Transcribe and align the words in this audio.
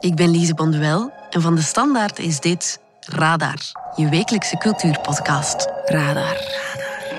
ik 0.00 0.14
ben 0.14 0.30
Lise 0.30 0.54
Bonduel 0.54 1.12
en 1.30 1.40
van 1.40 1.54
de 1.54 1.60
Standaard 1.60 2.18
is 2.18 2.40
dit 2.40 2.80
Radar, 3.00 3.58
je 3.96 4.08
wekelijkse 4.08 4.56
cultuurpodcast. 4.56 5.68
Radar. 5.84 6.36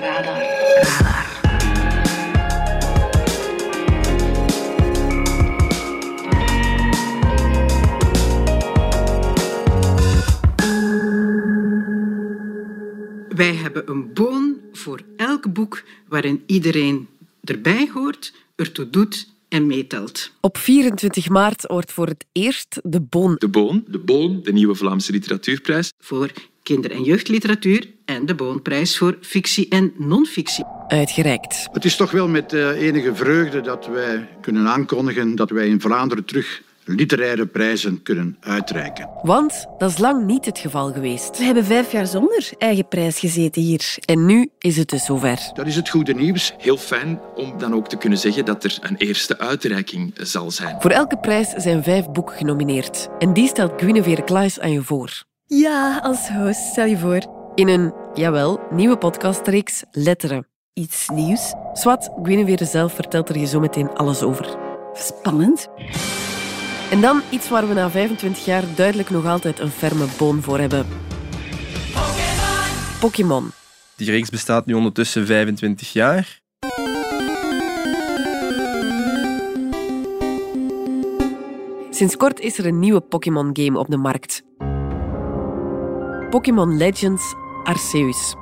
Radar. 0.00 0.42
Radar. 0.82 1.28
Wij 13.28 13.54
hebben 13.54 13.90
een 13.90 14.12
boon 14.12 14.56
voor 14.72 15.00
elk 15.16 15.52
boek 15.52 15.82
waarin 16.08 16.42
iedereen 16.46 17.08
erbij 17.44 17.90
hoort, 17.94 18.34
ertoe 18.56 18.90
doet 18.90 19.28
en 19.50 19.66
meetelt. 19.66 20.30
Op 20.40 20.58
24 20.58 21.28
maart 21.28 21.66
wordt 21.66 21.92
voor 21.92 22.06
het 22.06 22.24
eerst 22.32 22.80
de 22.82 23.00
Bon. 23.00 23.34
De 23.38 23.48
Boon, 23.48 23.84
de 23.86 23.98
Boon, 23.98 24.40
de 24.42 24.52
nieuwe 24.52 24.74
Vlaamse 24.74 25.12
literatuurprijs. 25.12 25.92
Voor 25.98 26.30
kinder- 26.62 26.90
en 26.90 27.02
jeugdliteratuur 27.02 27.90
en 28.04 28.26
de 28.26 28.34
Boonprijs 28.34 28.98
voor 28.98 29.18
fictie 29.20 29.68
en 29.68 29.92
non-fictie. 29.96 30.64
uitgereikt. 30.88 31.68
Het 31.72 31.84
is 31.84 31.96
toch 31.96 32.10
wel 32.10 32.28
met 32.28 32.52
eh, 32.52 32.68
enige 32.68 33.14
vreugde 33.14 33.60
dat 33.60 33.86
wij 33.86 34.28
kunnen 34.40 34.66
aankondigen 34.68 35.36
dat 35.36 35.50
wij 35.50 35.68
in 35.68 35.80
Vlaanderen 35.80 36.24
terug 36.24 36.62
literaire 36.84 37.46
prijzen 37.46 38.02
kunnen 38.02 38.36
uitreiken. 38.40 39.08
Want 39.22 39.66
dat 39.78 39.90
is 39.90 39.98
lang 39.98 40.26
niet 40.26 40.44
het 40.44 40.58
geval 40.58 40.92
geweest. 40.92 41.38
We 41.38 41.44
hebben 41.44 41.64
vijf 41.64 41.92
jaar 41.92 42.06
zonder 42.06 42.50
eigen 42.58 42.88
prijs 42.88 43.18
gezeten 43.18 43.62
hier. 43.62 43.98
En 44.04 44.26
nu 44.26 44.50
is 44.58 44.76
het 44.76 44.88
dus 44.88 45.04
zover. 45.04 45.50
Dat 45.54 45.66
is 45.66 45.76
het 45.76 45.88
goede 45.88 46.14
nieuws. 46.14 46.54
Heel 46.58 46.76
fijn 46.76 47.20
om 47.34 47.58
dan 47.58 47.74
ook 47.74 47.88
te 47.88 47.96
kunnen 47.96 48.18
zeggen 48.18 48.44
dat 48.44 48.64
er 48.64 48.78
een 48.80 48.96
eerste 48.96 49.38
uitreiking 49.38 50.12
zal 50.20 50.50
zijn. 50.50 50.76
Voor 50.80 50.90
elke 50.90 51.16
prijs 51.16 51.48
zijn 51.48 51.82
vijf 51.82 52.10
boeken 52.10 52.36
genomineerd. 52.36 53.08
En 53.18 53.32
die 53.32 53.48
stelt 53.48 53.72
Guinevere 53.76 54.24
Klaes 54.24 54.60
aan 54.60 54.72
je 54.72 54.82
voor. 54.82 55.22
Ja, 55.46 55.98
als 56.02 56.28
host, 56.28 56.60
stel 56.60 56.86
je 56.86 56.98
voor. 56.98 57.38
In 57.54 57.68
een, 57.68 57.92
jawel, 58.14 58.60
nieuwe 58.70 58.98
podcastreeks 58.98 59.82
Letteren. 59.90 60.46
Iets 60.74 61.08
nieuws. 61.08 61.54
Swat, 61.72 62.10
Guinevere 62.22 62.64
zelf 62.64 62.94
vertelt 62.94 63.28
er 63.28 63.38
je 63.38 63.46
zo 63.46 63.60
meteen 63.60 63.90
alles 63.92 64.22
over. 64.22 64.56
Spannend. 64.92 65.68
En 66.90 67.00
dan 67.00 67.22
iets 67.30 67.48
waar 67.48 67.68
we 67.68 67.74
na 67.74 67.90
25 67.90 68.44
jaar 68.44 68.64
duidelijk 68.76 69.10
nog 69.10 69.26
altijd 69.26 69.58
een 69.58 69.70
ferme 69.70 70.06
boon 70.18 70.42
voor 70.42 70.58
hebben. 70.58 70.86
Pokémon. 73.00 73.50
Die 73.96 74.10
reeks 74.10 74.30
bestaat 74.30 74.66
nu 74.66 74.74
ondertussen 74.74 75.26
25 75.26 75.92
jaar. 75.92 76.40
Sinds 81.90 82.16
kort 82.16 82.40
is 82.40 82.58
er 82.58 82.66
een 82.66 82.78
nieuwe 82.78 83.00
Pokémon-game 83.00 83.78
op 83.78 83.88
de 83.88 83.96
markt. 83.96 84.42
Pokémon 86.30 86.76
Legends 86.76 87.34
Arceus. 87.64 88.34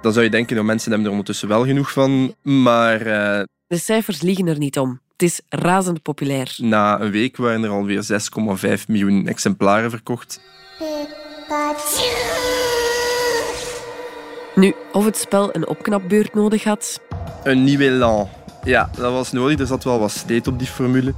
Dan 0.00 0.12
zou 0.12 0.24
je 0.24 0.30
denken, 0.30 0.56
dat 0.56 0.64
mensen 0.64 0.88
hebben 0.88 1.06
er 1.06 1.12
ondertussen 1.12 1.48
wel 1.48 1.64
genoeg 1.64 1.92
van. 1.92 2.34
Maar 2.42 3.00
eh, 3.00 3.42
De 3.66 3.78
cijfers 3.78 4.22
liegen 4.22 4.46
er 4.46 4.58
niet 4.58 4.78
om. 4.78 5.00
Het 5.16 5.28
is 5.28 5.40
razend 5.48 6.02
populair. 6.02 6.56
na 6.58 7.00
een 7.00 7.10
week 7.10 7.36
waren 7.36 7.64
er 7.64 7.70
alweer 7.70 8.02
6,5 8.02 8.86
miljoen 8.88 9.26
exemplaren 9.26 9.90
verkocht. 9.90 10.40
Nu, 14.54 14.74
of 14.92 15.04
het 15.04 15.16
spel 15.16 15.54
een 15.54 15.66
opknapbeurt 15.68 16.34
nodig 16.34 16.64
had, 16.64 17.00
Een 17.44 17.64
nieuw 17.64 17.78
elan. 17.80 18.28
Ja, 18.64 18.90
dat 18.96 19.12
was 19.12 19.32
nodig. 19.32 19.58
Er 19.58 19.66
zat 19.66 19.84
wel 19.84 19.98
wat 19.98 20.10
sleet 20.10 20.46
op 20.46 20.58
die 20.58 20.68
formule. 20.68 21.14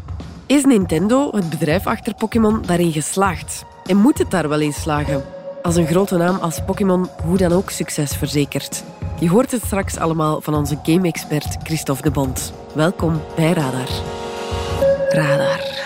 is 0.46 0.64
Nintendo, 0.64 1.30
het 1.32 1.50
bedrijf 1.50 1.86
achter 1.86 2.14
Pokémon, 2.14 2.62
daarin 2.66 2.92
geslaagd. 2.92 3.64
En 3.86 3.96
moet 3.96 4.18
het 4.18 4.30
daar 4.30 4.48
wel 4.48 4.60
in 4.60 4.72
slagen? 4.72 5.24
Als 5.62 5.76
een 5.76 5.86
grote 5.86 6.16
naam 6.16 6.36
als 6.36 6.64
Pokémon 6.66 7.08
hoe 7.24 7.36
dan 7.36 7.52
ook 7.52 7.70
succes 7.70 8.16
verzekert. 8.16 8.84
Je 9.20 9.28
hoort 9.28 9.50
het 9.50 9.62
straks 9.64 9.96
allemaal 9.96 10.40
van 10.40 10.54
onze 10.54 10.78
game-expert 10.82 11.56
Christophe 11.62 12.02
de 12.02 12.10
Bond. 12.10 12.52
Welkom 12.74 13.20
bij 13.36 13.52
Radar. 13.52 13.88
Radar. 15.08 15.76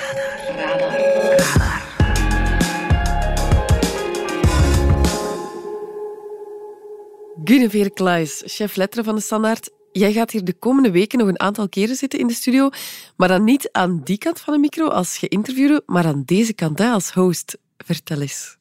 Guinevere 7.44 7.90
Kluis, 7.90 8.42
chef 8.46 8.76
letteren 8.76 9.04
van 9.04 9.14
de 9.14 9.20
Standaard. 9.20 9.70
Jij 9.92 10.12
gaat 10.12 10.30
hier 10.30 10.44
de 10.44 10.54
komende 10.54 10.90
weken 10.90 11.18
nog 11.18 11.28
een 11.28 11.40
aantal 11.40 11.68
keren 11.68 11.96
zitten 11.96 12.18
in 12.18 12.26
de 12.26 12.34
studio, 12.34 12.70
maar 13.16 13.28
dan 13.28 13.44
niet 13.44 13.68
aan 13.72 14.00
die 14.04 14.18
kant 14.18 14.40
van 14.40 14.54
de 14.54 14.60
micro 14.60 14.88
als 14.88 15.18
geïnterviewde, 15.18 15.82
maar 15.86 16.04
aan 16.04 16.22
deze 16.24 16.52
kant 16.52 16.78
hè, 16.78 16.90
als 16.90 17.12
host. 17.12 17.58
Vertel 17.76 18.20
eens. 18.20 18.60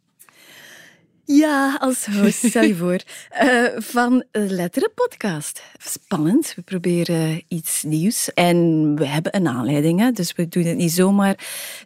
Ja, 1.37 1.77
als 1.79 2.05
host, 2.05 2.45
stel 2.45 2.63
je 2.63 2.75
voor. 2.75 2.99
Eh, 3.29 3.63
van 3.77 4.23
een 4.31 4.51
letterenpodcast. 4.51 5.63
Spannend. 5.77 6.53
We 6.55 6.61
proberen 6.61 7.43
iets 7.47 7.83
nieuws. 7.83 8.33
En 8.33 8.91
we 8.95 9.05
hebben 9.05 9.35
een 9.35 9.47
aanleiding, 9.47 9.99
hè, 9.99 10.11
dus 10.11 10.33
we 10.33 10.47
doen 10.47 10.63
het 10.63 10.77
niet 10.77 10.91
zomaar. 10.91 11.35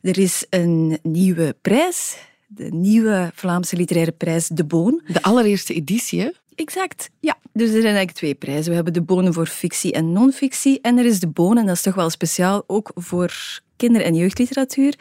Er 0.02 0.18
is 0.18 0.46
een 0.50 1.00
nieuwe 1.04 1.56
prijs. 1.62 2.18
De 2.48 2.70
nieuwe 2.72 3.32
Vlaamse 3.36 3.76
literaire 3.76 4.12
prijs, 4.12 4.48
De 4.48 4.64
Boon. 4.64 5.02
De 5.08 5.22
allereerste 5.22 5.74
editie, 5.74 6.22
hè? 6.22 6.30
Exact, 6.56 7.10
ja. 7.20 7.38
Dus 7.54 7.68
er 7.68 7.82
zijn 7.82 7.84
eigenlijk 7.96 8.18
twee 8.18 8.36
prijzen. 8.36 8.70
We 8.70 8.76
hebben 8.76 8.94
de 8.94 9.02
bonen 9.02 9.34
voor 9.34 9.48
fictie 9.48 9.92
en 9.92 10.12
non-fictie. 10.12 10.80
En 10.82 10.98
er 10.98 11.06
is 11.06 11.20
de 11.20 11.28
bonen, 11.28 11.58
en 11.58 11.66
dat 11.66 11.76
is 11.76 11.82
toch 11.82 11.96
wel 11.96 12.10
speciaal, 12.10 12.64
ook 12.68 12.92
voor 12.96 13.34
kinder- 13.76 14.02
en 14.02 14.16
jeugdliteratuur. 14.16 14.96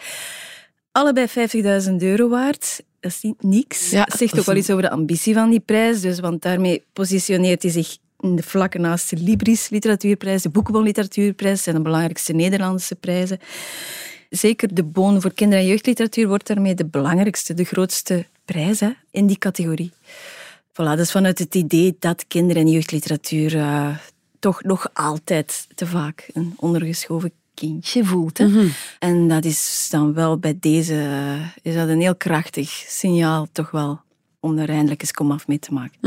Allebei 0.95 1.27
50.000 1.89 1.95
euro 1.99 2.29
waard. 2.29 2.83
Dat 3.01 3.11
is 3.11 3.21
niet 3.21 3.43
niks. 3.43 3.91
Ja, 3.91 4.05
dat 4.05 4.19
zegt 4.19 4.39
ook 4.39 4.45
wel 4.45 4.57
iets 4.57 4.71
over 4.71 4.83
de 4.83 4.91
ambitie 4.91 5.35
van 5.35 5.51
die 5.51 5.61
prijs. 5.61 6.01
Dus, 6.01 6.21
want 6.21 6.43
daarmee 6.43 6.83
positioneert 6.93 7.63
hij 7.63 7.71
zich 7.71 7.97
in 8.21 8.37
de 8.37 8.43
vlakken 8.43 8.81
naast 8.81 9.11
de 9.11 9.17
Libris 9.17 9.69
literatuurprijs, 9.69 10.43
de 10.43 10.49
Boekenbon 10.49 10.83
literatuurprijs, 10.83 11.63
zijn 11.63 11.77
de 11.77 11.83
belangrijkste 11.83 12.33
Nederlandse 12.33 12.95
prijzen. 12.95 13.39
Zeker 14.31 14.75
de 14.75 14.83
boon 14.83 15.21
voor 15.21 15.33
kinder- 15.33 15.59
en 15.59 15.67
jeugdliteratuur 15.67 16.29
wordt 16.29 16.47
daarmee 16.47 16.75
de 16.75 16.87
belangrijkste, 16.87 17.55
de 17.55 17.65
grootste 17.65 18.27
prijs 18.45 18.81
hè, 18.81 18.91
in 19.11 19.27
die 19.27 19.39
categorie. 19.39 19.93
Voilà, 20.73 20.97
dus 20.97 21.11
vanuit 21.11 21.39
het 21.39 21.55
idee 21.55 21.97
dat 21.99 22.25
kinder- 22.29 22.57
en 22.57 22.69
jeugdliteratuur 22.69 23.57
eh, 23.57 23.97
toch 24.39 24.63
nog 24.63 24.91
altijd 24.93 25.67
te 25.75 25.87
vaak 25.87 26.29
een 26.33 26.55
ondergeschoven 26.57 27.33
kindje 27.55 28.05
voelt. 28.05 28.39
Hè. 28.39 28.69
En 28.99 29.29
dat 29.29 29.45
is 29.45 29.89
dan 29.91 30.15
wel 30.15 30.39
bij 30.39 30.57
deze 30.61 31.09
is 31.63 31.75
dat 31.75 31.89
een 31.89 32.01
heel 32.01 32.17
krachtig 32.17 32.69
signaal 32.89 33.47
toch 33.53 33.71
wel 33.71 34.01
om 34.41 34.59
er 34.59 34.69
eindelijk 34.69 35.01
eens 35.01 35.13
komaf 35.13 35.47
mee 35.47 35.59
te 35.59 35.73
maken. 35.73 35.99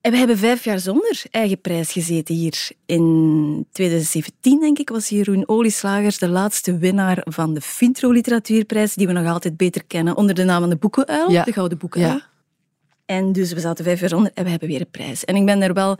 En 0.00 0.10
we 0.10 0.16
hebben 0.16 0.38
vijf 0.38 0.64
jaar 0.64 0.78
zonder 0.78 1.22
eigen 1.30 1.60
prijs 1.60 1.92
gezeten 1.92 2.34
hier. 2.34 2.70
In 2.86 3.66
2017, 3.72 4.60
denk 4.60 4.78
ik, 4.78 4.88
was 4.88 5.08
Jeroen 5.08 5.48
Olieslagers 5.48 6.18
de 6.18 6.28
laatste 6.28 6.78
winnaar 6.78 7.18
van 7.24 7.54
de 7.54 7.60
Fintro 7.60 8.10
Literatuurprijs, 8.10 8.94
die 8.94 9.06
we 9.06 9.12
nog 9.12 9.26
altijd 9.26 9.56
beter 9.56 9.84
kennen 9.84 10.16
onder 10.16 10.34
de 10.34 10.44
naam 10.44 10.60
van 10.60 10.70
de 10.70 10.76
Boekenuil, 10.76 11.30
Ja. 11.30 11.44
de 11.44 11.52
Gouden 11.52 11.78
Boekenuil. 11.78 12.12
Ja. 12.12 12.26
En 13.06 13.32
dus 13.32 13.52
we 13.52 13.60
zaten 13.60 13.84
vijf 13.84 14.00
jaar 14.00 14.12
onder 14.12 14.30
en 14.34 14.44
we 14.44 14.50
hebben 14.50 14.68
weer 14.68 14.80
een 14.80 14.90
prijs. 14.90 15.24
En 15.24 15.36
ik 15.36 15.44
ben 15.44 15.62
er 15.62 15.74
wel 15.74 15.98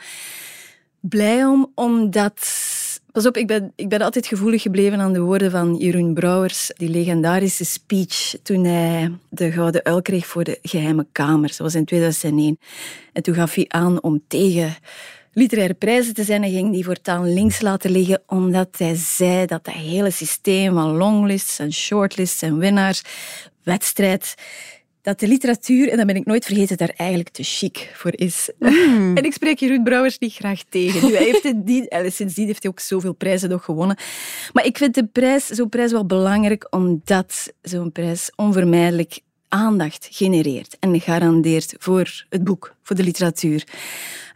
blij 1.00 1.44
om, 1.44 1.72
omdat... 1.74 2.68
Pas 3.12 3.26
op, 3.26 3.36
ik 3.36 3.46
ben, 3.46 3.72
ik 3.76 3.88
ben 3.88 4.00
altijd 4.00 4.26
gevoelig 4.26 4.62
gebleven 4.62 5.00
aan 5.00 5.12
de 5.12 5.20
woorden 5.20 5.50
van 5.50 5.76
Jeroen 5.76 6.14
Brouwers. 6.14 6.70
Die 6.76 6.88
legendarische 6.88 7.64
speech 7.64 8.34
toen 8.42 8.64
hij 8.64 9.12
de 9.28 9.50
Gouden 9.50 9.84
Uil 9.84 10.02
kreeg 10.02 10.26
voor 10.26 10.44
de 10.44 10.58
Geheime 10.62 11.06
Kamer. 11.12 11.48
Dat 11.48 11.58
was 11.58 11.74
in 11.74 11.84
2001. 11.84 12.58
En 13.12 13.22
toen 13.22 13.34
gaf 13.34 13.54
hij 13.54 13.64
aan 13.68 14.02
om 14.02 14.22
tegen 14.28 14.76
literaire 15.32 15.74
prijzen 15.74 16.14
te 16.14 16.24
zijn 16.24 16.42
en 16.42 16.50
ging 16.50 16.72
die 16.72 16.84
voortaan 16.84 17.32
links 17.32 17.60
laten 17.60 17.90
liggen, 17.90 18.22
omdat 18.26 18.68
hij 18.78 18.94
zei 18.94 19.46
dat 19.46 19.64
dat 19.64 19.74
hele 19.74 20.10
systeem 20.10 20.74
van 20.74 20.96
longlists 20.96 21.58
en 21.58 21.72
shortlists 21.72 22.42
en 22.42 22.58
winnaars, 22.58 23.02
wedstrijd, 23.62 24.34
dat 25.02 25.20
de 25.20 25.28
literatuur, 25.28 25.88
en 25.88 25.96
dat 25.96 26.06
ben 26.06 26.16
ik 26.16 26.26
nooit 26.26 26.44
vergeten, 26.44 26.76
daar 26.76 26.92
eigenlijk 26.96 27.28
te 27.28 27.42
chic 27.42 27.90
voor 27.94 28.12
is. 28.14 28.50
en 28.58 29.24
ik 29.24 29.32
spreek 29.32 29.58
Jeroen 29.58 29.82
Brouwers 29.82 30.18
niet 30.18 30.34
graag 30.34 30.62
tegen. 30.68 31.06
Nu, 31.06 31.14
hij 31.14 31.24
heeft 31.24 31.42
het 31.42 31.64
niet, 31.64 31.88
en 31.88 32.12
sindsdien 32.12 32.46
heeft 32.46 32.62
hij 32.62 32.72
ook 32.72 32.80
zoveel 32.80 33.12
prijzen 33.12 33.48
nog 33.48 33.64
gewonnen. 33.64 33.96
Maar 34.52 34.64
ik 34.64 34.78
vind 34.78 34.94
de 34.94 35.06
prijs, 35.06 35.46
zo'n 35.46 35.68
prijs 35.68 35.92
wel 35.92 36.06
belangrijk, 36.06 36.66
omdat 36.70 37.52
zo'n 37.62 37.92
prijs 37.92 38.32
onvermijdelijk 38.36 39.20
aandacht 39.48 40.08
genereert 40.10 40.76
en 40.80 41.00
garandeert 41.00 41.74
voor 41.78 42.24
het 42.28 42.44
boek, 42.44 42.74
voor 42.82 42.96
de 42.96 43.02
literatuur. 43.02 43.64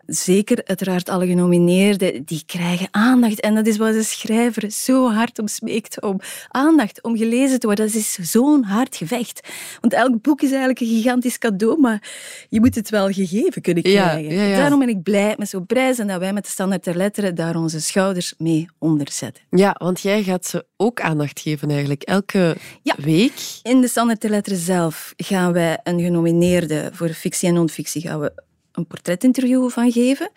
Zeker, 0.06 0.64
uiteraard, 0.64 1.08
alle 1.08 1.26
genomineerden, 1.26 2.24
die 2.24 2.42
krijgen 2.46 2.88
aandacht. 2.90 3.40
En 3.40 3.54
dat 3.54 3.66
is 3.66 3.76
wat 3.76 3.92
de 3.92 4.02
schrijver 4.02 4.70
zo 4.70 5.10
hard 5.10 5.38
om 5.38 5.48
smeekt, 5.48 6.02
om 6.02 6.20
aandacht, 6.48 7.02
om 7.02 7.16
gelezen 7.16 7.60
te 7.60 7.66
worden. 7.66 7.86
Dat 7.86 7.94
is 7.94 8.12
zo'n 8.20 8.64
hard 8.64 8.96
gevecht. 8.96 9.48
Want 9.80 9.92
elk 9.92 10.22
boek 10.22 10.42
is 10.42 10.48
eigenlijk 10.48 10.80
een 10.80 10.86
gigantisch 10.86 11.38
cadeau, 11.38 11.80
maar 11.80 12.02
je 12.48 12.60
moet 12.60 12.74
het 12.74 12.90
wel 12.90 13.10
gegeven 13.10 13.62
kunnen 13.62 13.82
krijgen. 13.82 14.34
ja, 14.34 14.42
ja. 14.44 14.56
Daarom 14.56 14.78
ben 14.78 14.88
ik 14.88 15.02
blij 15.02 15.34
met 15.38 15.48
zo'n 15.48 15.66
prijs 15.66 15.98
en 15.98 16.06
dat 16.06 16.18
wij 16.18 16.32
met 16.32 16.44
de 16.44 16.50
standaard 16.50 16.82
ter 16.82 16.96
letteren 16.96 17.34
daar 17.34 17.56
onze 17.56 17.80
schouders 17.80 18.34
mee 18.38 18.66
onderzetten. 18.78 19.42
Ja, 19.50 19.74
want 19.78 20.00
jij 20.00 20.22
gaat 20.22 20.46
ze 20.46 20.66
ook 20.76 21.00
aandacht 21.00 21.40
geven 21.40 21.70
eigenlijk. 21.70 22.02
Elke 22.02 22.56
week. 22.96 23.32
In 23.62 23.80
de 23.80 23.88
standaard 23.88 24.20
ter 24.20 24.30
letteren 24.30 24.58
zelf 24.58 25.12
gaan 25.16 25.52
wij 25.52 25.78
een 25.82 26.00
genomineerde 26.00 26.90
voor 26.92 27.08
fictie 27.08 27.48
en 27.48 27.54
non-fictie 27.54 28.00
gaan 28.00 28.20
we 28.20 28.32
een 28.76 28.86
portretinterview 28.86 29.70
van 29.70 29.92
geven. 29.92 30.30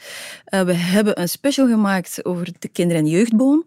Eh, 0.46 0.62
we 0.62 0.74
hebben 0.74 1.22
een 1.22 1.30
special 1.30 1.68
gemaakt 1.68 2.26
over 2.26 2.50
de 2.60 2.68
kinder- 2.68 2.98
en 2.98 3.08
jeugdboom. 3.08 3.66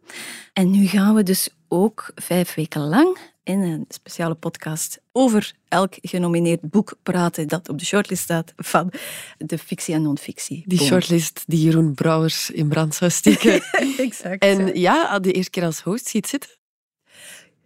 En 0.52 0.70
nu 0.70 0.86
gaan 0.86 1.14
we 1.14 1.22
dus 1.22 1.48
ook 1.68 2.10
vijf 2.14 2.54
weken 2.54 2.80
lang 2.88 3.18
in 3.42 3.60
een 3.60 3.84
speciale 3.88 4.34
podcast 4.34 5.00
over 5.12 5.52
elk 5.68 5.94
genomineerd 6.00 6.60
boek 6.60 6.94
praten 7.02 7.48
dat 7.48 7.68
op 7.68 7.78
de 7.78 7.84
shortlist 7.84 8.22
staat 8.22 8.52
van 8.56 8.92
de 9.38 9.58
fictie 9.58 9.94
en 9.94 10.02
non-fictie. 10.02 10.62
Die 10.66 10.80
shortlist 10.80 11.44
die 11.46 11.62
Jeroen 11.62 11.94
Brouwers 11.94 12.50
in 12.50 12.68
brand 12.68 12.94
zou 12.94 13.10
steken. 13.10 13.62
exact. 13.96 14.42
en 14.42 14.80
ja, 14.80 15.18
de 15.18 15.32
eerste 15.32 15.50
keer 15.50 15.64
als 15.64 15.80
host 15.80 16.06
ziet 16.06 16.26
zitten. 16.26 16.59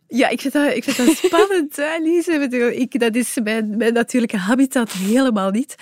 Ja, 0.09 0.29
ik 0.29 0.41
vind 0.41 0.53
dat, 0.53 0.75
ik 0.77 0.85
vind 0.85 0.97
dat 0.97 1.17
spannend, 1.25 1.77
hè, 1.77 1.99
Lise. 2.03 2.33
Ik 2.77 3.01
dat 3.01 3.15
is 3.15 3.39
mijn, 3.43 3.77
mijn 3.77 3.93
natuurlijke 3.93 4.37
habitat 4.37 4.93
helemaal 4.93 5.51
niet. 5.51 5.75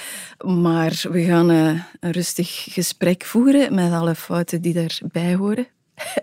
Maar 0.44 1.04
we 1.10 1.24
gaan 1.24 1.50
eh, 1.50 1.80
een 2.00 2.10
rustig 2.10 2.66
gesprek 2.70 3.24
voeren 3.24 3.74
met 3.74 3.92
alle 3.92 4.14
fouten 4.14 4.62
die 4.62 4.72
daarbij 4.72 5.34
horen. 5.34 5.66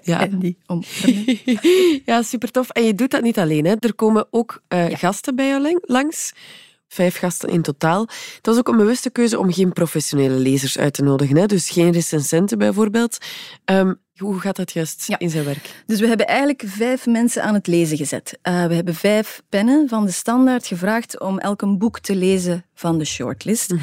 Ja. 0.02 0.22
En 0.28 0.40
die 0.40 0.58
omarmen. 0.66 1.40
ja, 2.06 2.22
super 2.22 2.52
tof. 2.52 2.70
En 2.70 2.84
je 2.84 2.96
doet 2.96 3.12
dat 3.12 3.22
niet 3.22 3.38
alleen. 3.40 3.66
Hè. 3.66 3.76
Er 3.80 3.94
komen 3.94 4.28
ook 4.32 4.62
eh, 4.68 4.86
gasten 4.90 5.36
bij 5.36 5.48
jou 5.48 5.62
lang- 5.62 5.84
langs. 5.86 6.34
Vijf 6.92 7.18
gasten 7.18 7.50
in 7.50 7.62
totaal. 7.62 8.02
Het 8.36 8.46
was 8.46 8.58
ook 8.58 8.68
een 8.68 8.78
bewuste 8.78 9.10
keuze 9.10 9.40
om 9.40 9.54
geen 9.54 9.74
professionele 9.74 10.36
lezers 10.36 10.78
uit 10.78 10.94
te 10.94 11.04
nodigen. 11.04 11.38
Hè. 11.38 11.46
Dus 11.46 11.70
geen 11.70 11.92
recensenten 11.92 12.58
bijvoorbeeld. 12.58 13.18
Ehm, 13.66 13.94
hoe 14.18 14.40
gaat 14.40 14.56
dat 14.56 14.72
juist 14.72 15.08
Ja. 15.08 15.20
in 15.20 15.30
zijn 15.30 15.46
werk? 15.46 15.84
Dus 15.86 16.00
we 16.00 16.08
hebben 16.08 16.28
eigenlijk 16.28 16.64
vijf 16.66 17.06
mensen 17.06 17.44
aan 17.44 17.54
het 17.54 17.68
lezen 17.68 17.98
gezet. 17.98 18.38
Eh, 18.42 18.66
we 18.66 18.74
hebben 18.74 18.96
vijf 18.96 19.42
pennen 19.50 19.88
van 19.90 20.06
de 20.06 20.12
standaard 20.12 20.68
gevraagd 20.68 21.20
om 21.20 21.40
elk 21.40 21.62
een 21.62 21.78
boek 21.78 22.00
te 22.00 22.16
lezen 22.16 22.66
van 22.74 22.98
de 22.98 23.06
shortlist. 23.06 23.74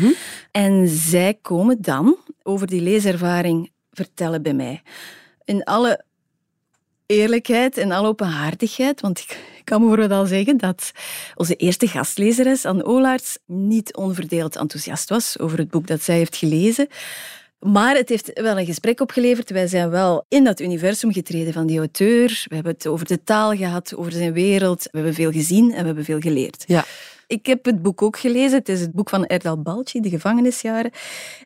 En 0.50 0.88
zij 0.88 1.38
komen 1.42 1.76
dan 1.80 2.16
over 2.42 2.66
die 2.66 2.80
leeservaring 2.80 3.70
vertellen 3.92 4.42
bij 4.42 4.54
mij. 4.54 4.82
In 5.44 5.64
alle 5.64 6.04
eerlijkheid 7.06 7.76
en 7.76 7.90
alle 7.92 8.08
openhartigheid, 8.08 9.00
want 9.00 9.18
ik 9.18 9.38
kan 9.66 9.78
bijvoorbeeld 9.78 10.10
al 10.10 10.26
zeggen 10.26 10.56
dat 10.56 10.92
onze 11.34 11.54
eerste 11.54 11.88
gastlezeres, 11.88 12.64
Anne 12.64 12.84
Olaerts, 12.84 13.38
niet 13.46 13.96
onverdeeld 13.96 14.56
enthousiast 14.56 15.08
was 15.08 15.38
over 15.38 15.58
het 15.58 15.70
boek 15.70 15.86
dat 15.86 16.02
zij 16.02 16.16
heeft 16.16 16.36
gelezen. 16.36 16.88
Maar 17.58 17.96
het 17.96 18.08
heeft 18.08 18.30
wel 18.40 18.58
een 18.58 18.66
gesprek 18.66 19.00
opgeleverd. 19.00 19.50
Wij 19.50 19.66
zijn 19.66 19.90
wel 19.90 20.24
in 20.28 20.44
dat 20.44 20.60
universum 20.60 21.12
getreden 21.12 21.52
van 21.52 21.66
die 21.66 21.78
auteur. 21.78 22.44
We 22.48 22.54
hebben 22.54 22.72
het 22.72 22.86
over 22.86 23.06
de 23.06 23.22
taal 23.22 23.56
gehad, 23.56 23.94
over 23.96 24.12
zijn 24.12 24.32
wereld. 24.32 24.82
We 24.82 24.90
hebben 24.92 25.14
veel 25.14 25.32
gezien 25.32 25.72
en 25.72 25.80
we 25.80 25.86
hebben 25.86 26.04
veel 26.04 26.20
geleerd. 26.20 26.64
Ja. 26.66 26.84
Ik 27.26 27.46
heb 27.46 27.64
het 27.64 27.82
boek 27.82 28.02
ook 28.02 28.18
gelezen. 28.18 28.58
Het 28.58 28.68
is 28.68 28.80
het 28.80 28.92
boek 28.92 29.08
van 29.08 29.26
Erdal 29.26 29.62
Balci, 29.62 30.00
De 30.00 30.08
gevangenisjaren. 30.08 30.90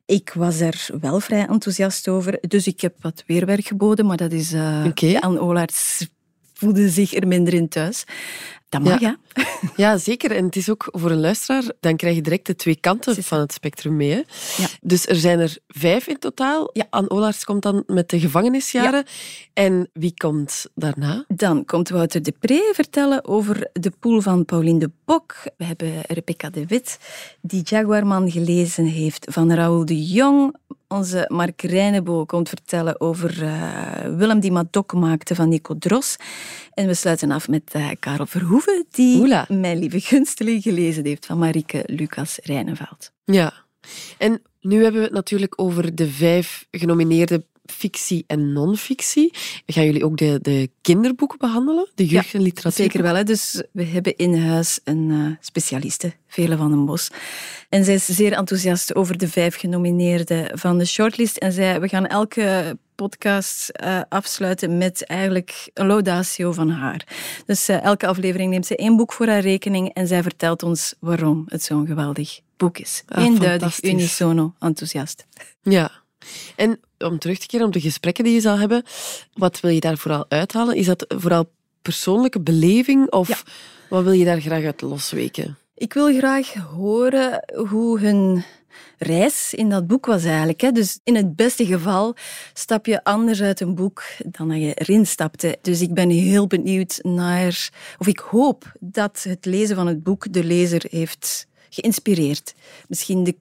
Ik 0.07 0.33
was 0.35 0.61
er 0.61 0.89
wel 1.01 1.21
vrij 1.21 1.47
enthousiast 1.47 2.09
over, 2.09 2.39
dus 2.49 2.67
ik 2.67 2.81
heb 2.81 2.95
wat 3.01 3.23
weerwerk 3.27 3.67
geboden, 3.67 4.07
maar 4.07 4.17
dat 4.17 4.33
is... 4.33 4.53
eh 4.53 4.85
Oké. 4.87 5.19
Anne 5.21 5.41
Olaerts 5.41 6.09
voelde 6.61 6.89
zich 6.89 7.15
er 7.15 7.27
minder 7.27 7.55
in 7.55 7.69
thuis. 7.69 8.05
Dat 8.69 8.83
mag, 8.83 9.01
Ja. 9.01 9.17
ja. 9.35 9.45
Ja, 9.77 9.97
zeker. 9.99 10.31
En 10.31 10.45
het 10.45 10.57
is 10.57 10.71
ook 10.71 10.89
voor 10.93 11.11
een 11.11 11.21
luisteraar, 11.21 11.63
dan 11.81 11.97
krijg 11.97 12.15
je 12.15 12.23
direct 12.23 12.47
de 12.47 12.57
twee 12.57 12.77
kanten 12.77 13.23
van 13.23 13.39
het 13.41 13.53
spectrum 13.53 13.97
mee. 13.97 14.11
Hè? 14.11 14.17
Ja. 14.63 14.69
Dus 14.81 15.07
er 15.07 15.17
zijn 15.17 15.39
er 15.39 15.57
vijf 15.69 16.07
in 16.07 16.19
totaal. 16.19 16.71
Ja. 16.73 16.87
Anne 16.91 17.11
Olaerts 17.11 17.45
komt 17.45 17.63
dan 17.63 17.83
met 17.87 18.09
de 18.09 18.21
gevangenisjaren. 18.21 19.05
En 19.53 19.91
wie 19.93 20.15
komt 20.17 20.67
daarna? 20.75 21.25
Dan 21.29 21.65
komt 21.65 21.89
Wouter 21.89 22.23
de 22.23 22.35
Pre 22.41 22.73
vertellen 22.75 23.25
over 23.25 23.69
de 23.73 23.93
pool 24.01 24.21
van 24.21 24.45
Pauline 24.45 24.79
de 24.79 24.91
Bok. 25.05 25.35
We 25.57 25.65
hebben 25.65 25.93
Rebecca 26.09 26.51
de 26.51 26.67
Wit, 26.67 26.99
die 27.41 27.63
Jaguarman 27.65 28.31
gelezen 28.31 28.85
heeft 28.85 29.27
van 29.31 29.53
Raoul 29.53 29.85
de 29.85 30.07
Jong. 30.07 30.57
Onze 30.93 31.25
Mark 31.29 31.63
Reinebo 31.63 32.25
komt 32.25 32.49
vertellen 32.49 33.01
over 33.01 33.43
eh, 33.43 34.17
Willem 34.17 34.41
die 34.41 34.53
Madok 34.53 34.93
maakte 34.95 35.35
van 35.35 35.49
Nico 35.49 35.79
Dros. 35.79 36.17
En 36.75 36.87
we 36.87 36.95
sluiten 36.95 37.31
af 37.31 37.49
met 37.49 37.71
eh, 37.73 37.89
Karel 38.01 38.27
Verhoeven, 38.27 38.87
die 38.91 39.21
Oela. 39.21 39.47
Mijn 39.49 39.79
Lieve 39.79 40.01
Gunsteling 40.01 40.63
gelezen 40.63 41.05
heeft 41.05 41.27
van 41.27 41.39
Marieke 41.39 41.83
Lucas 41.87 42.39
Rijneveld. 42.43 43.13
Ja. 43.25 43.53
En 44.19 44.43
nu 44.61 44.83
hebben 44.83 45.01
we 45.01 45.07
het 45.07 45.17
natuurlijk 45.17 45.53
over 45.57 45.95
de 45.95 46.09
vijf 46.09 46.67
genomineerde 46.71 47.45
fictie 47.71 48.25
en 48.27 48.53
non-fictie. 48.53 49.33
Gaan 49.67 49.85
jullie 49.85 50.05
ook 50.05 50.17
de, 50.17 50.39
de 50.43 50.71
kinderboeken 50.81 51.39
behandelen? 51.39 51.89
De 51.95 52.07
jeugd- 52.07 52.35
en 52.35 52.43
literatuur? 52.43 52.85
Zeker 52.85 53.03
wel. 53.03 53.15
Hè? 53.15 53.25
Dus 53.25 53.63
we 53.73 53.85
hebben 53.85 54.17
in 54.17 54.35
huis 54.35 54.81
een 54.85 55.11
eh, 55.11 55.45
specialiste, 55.45 56.13
Vele 56.27 56.57
van 56.57 56.71
den 56.71 56.85
Bos. 56.85 57.11
En 57.69 57.85
zij 57.85 57.95
is 57.95 58.05
zeer 58.05 58.33
enthousiast 58.33 58.95
over 58.95 59.19
de 59.19 59.29
vijf 59.29 59.57
genomineerden 59.57 60.59
van 60.59 60.79
de 60.79 60.85
shortlist. 60.85 61.37
En 61.37 61.53
zij, 61.53 61.81
we 61.81 61.89
gaan 61.89 62.07
elke 62.07 62.79
podcast 62.95 63.69
eh, 63.69 64.01
afsluiten 64.09 64.79
met 64.79 65.07
eigenlijk 65.07 65.71
een 65.75 65.87
laudatio 65.87 66.53
van 66.53 66.71
haar. 66.71 67.07
Dus 67.47 67.69
eh, 67.69 67.83
elke 67.83 68.07
aflevering 68.07 68.51
neemt 68.51 68.67
ze 68.67 68.77
één 68.77 68.97
boek 68.97 69.13
voor 69.13 69.27
haar 69.27 69.41
rekening 69.41 69.89
en 69.95 70.07
zij 70.07 70.23
vertelt 70.23 70.63
ons 70.63 70.95
waarom 70.99 71.45
het 71.49 71.63
zo'n 71.63 71.87
geweldig 71.87 72.41
boek 72.57 72.79
is. 72.79 73.03
Ah, 73.07 73.25
Eenduidig, 73.25 73.83
unisono, 73.83 74.55
enthousiast. 74.59 75.27
Ja. 75.63 75.91
En 76.57 76.81
om 77.05 77.19
terug 77.19 77.39
te 77.39 77.47
keren 77.47 77.67
op 77.67 77.73
de 77.73 77.81
gesprekken 77.81 78.25
die 78.25 78.33
je 78.35 78.41
zal 78.41 78.59
hebben, 78.59 78.83
wat 79.35 79.61
wil 79.61 79.71
je 79.71 79.81
daar 79.81 79.99
vooral 79.99 80.25
uithalen? 80.29 80.77
Is 80.77 80.87
dat 80.87 81.05
vooral 81.09 81.51
persoonlijke 81.83 82.41
beleving 82.41 83.11
of 83.11 83.29
Ja. 83.29 83.37
wat 83.89 84.05
wil 84.05 84.13
je 84.13 84.25
daar 84.25 84.41
graag 84.41 84.65
uit 84.65 84.81
losweken? 84.81 85.59
Ik 85.75 85.93
wil 85.93 86.17
graag 86.19 86.55
horen 86.55 87.45
hoe 87.69 88.01
hun 88.01 88.45
reis 88.99 89.55
in 89.55 89.69
dat 89.69 89.87
boek 89.87 90.07
was 90.07 90.25
eigenlijk. 90.25 90.61
Hè. 90.61 90.73
Dus 90.73 91.01
in 91.05 91.15
het 91.17 91.37
beste 91.37 91.67
geval 91.67 92.15
stap 92.53 92.87
je 92.87 93.05
anders 93.05 93.43
uit 93.43 93.61
een 93.61 93.75
boek 93.75 94.03
dan 94.27 94.49
dat 94.49 94.59
je 94.61 94.75
erin 94.75 95.07
stapte. 95.07 95.59
Dus 95.63 95.81
ik 95.81 95.95
ben 95.95 96.11
heel 96.11 96.47
benieuwd 96.47 96.99
naar, 97.03 97.71
of 97.99 98.07
ik 98.07 98.19
hoop 98.19 98.73
dat 98.81 99.25
het 99.29 99.45
lezen 99.45 99.77
van 99.77 99.87
het 99.87 100.03
boek 100.03 100.33
de 100.33 100.45
lezer 100.45 100.85
heeft 100.91 101.47
geïnspireerd. 101.71 102.55
Misschien 102.89 103.25
de 103.25 103.37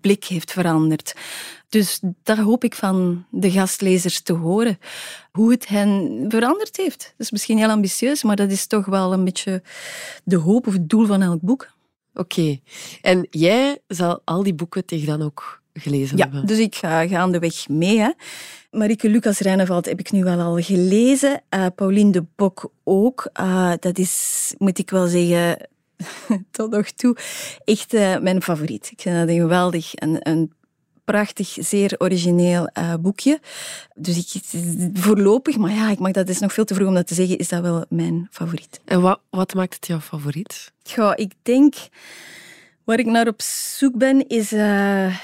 blik 0.00 0.24
heeft 0.24 0.52
veranderd. 0.52 1.14
Dus 1.68 2.00
dat 2.22 2.38
hoop 2.38 2.64
ik 2.64 2.74
van 2.74 3.24
de 3.30 3.50
gastlezers 3.50 4.20
te 4.20 4.32
horen. 4.32 4.78
Hoe 5.32 5.50
het 5.50 5.68
hen 5.68 6.24
veranderd 6.28 6.76
heeft. 6.76 6.98
Dat 6.98 7.26
is 7.26 7.30
misschien 7.30 7.58
heel 7.58 7.68
ambitieus, 7.68 8.22
maar 8.22 8.36
dat 8.36 8.50
is 8.50 8.66
toch 8.66 8.86
wel 8.86 9.12
een 9.12 9.24
beetje 9.24 9.62
de 10.24 10.36
hoop 10.36 10.66
of 10.66 10.72
het 10.72 10.88
doel 10.88 11.06
van 11.06 11.22
elk 11.22 11.40
boek. 11.40 11.72
Oké. 12.14 12.58
En 13.02 13.26
jij 13.30 13.78
zal 13.86 14.20
al 14.24 14.42
die 14.42 14.54
boeken 14.54 14.84
tegen 14.84 15.06
dan 15.06 15.22
ook 15.22 15.62
gelezen 15.72 16.16
Ja, 16.16 16.22
hebben? 16.24 16.46
dus 16.46 16.58
ik 16.58 16.74
ga, 16.74 17.06
ga 17.06 17.18
aan 17.18 17.32
de 17.32 17.38
weg 17.38 17.68
mee. 17.68 17.98
Hè. 17.98 18.10
Marieke 18.70 19.08
Lucas 19.08 19.38
Rijneveld 19.38 19.86
heb 19.86 19.98
ik 20.00 20.10
nu 20.10 20.24
wel 20.24 20.40
al 20.40 20.56
gelezen. 20.56 21.42
Eh, 21.48 21.66
Pauline 21.74 22.10
de 22.10 22.24
Bok 22.36 22.72
ook. 22.84 23.30
Eh, 23.32 23.72
dat 23.80 23.98
is, 23.98 24.54
moet 24.58 24.78
ik 24.78 24.90
wel 24.90 25.06
zeggen, 25.06 25.68
tot 26.50 26.70
nog 26.70 26.90
toe 26.90 27.16
echt 27.64 27.94
eh, 27.94 28.18
mijn 28.18 28.42
favoriet. 28.42 28.90
Ik 28.92 29.00
vind 29.00 29.16
dat 29.16 29.28
een 29.28 29.40
geweldig 29.40 29.94
en 29.94 30.28
een 30.28 30.52
prachtig, 31.04 31.56
zeer 31.60 31.94
origineel 31.98 32.66
eh, 32.66 32.94
boekje. 33.00 33.40
Dus 33.94 34.16
ik, 34.16 34.42
voorlopig, 34.94 35.56
maar 35.56 35.72
ja, 35.72 35.90
ik 35.90 35.98
mag 35.98 36.12
dat 36.12 36.28
is 36.28 36.38
nog 36.38 36.52
veel 36.52 36.64
te 36.64 36.74
vroeg 36.74 36.88
om 36.88 36.94
dat 36.94 37.06
te 37.06 37.14
zeggen, 37.14 37.38
is 37.38 37.48
dat 37.48 37.62
wel 37.62 37.84
mijn 37.88 38.28
favoriet. 38.30 38.80
En 38.84 39.00
wat, 39.00 39.20
wat 39.30 39.54
maakt 39.54 39.74
het 39.74 39.86
jouw 39.86 40.00
favoriet? 40.00 40.72
Ik 41.14 41.32
denk, 41.42 41.74
waar 42.84 42.98
ik 42.98 43.06
naar 43.06 43.28
op 43.28 43.42
zoek 43.42 43.98
ben, 43.98 44.28
is 44.28 44.52
eh, 44.52 45.16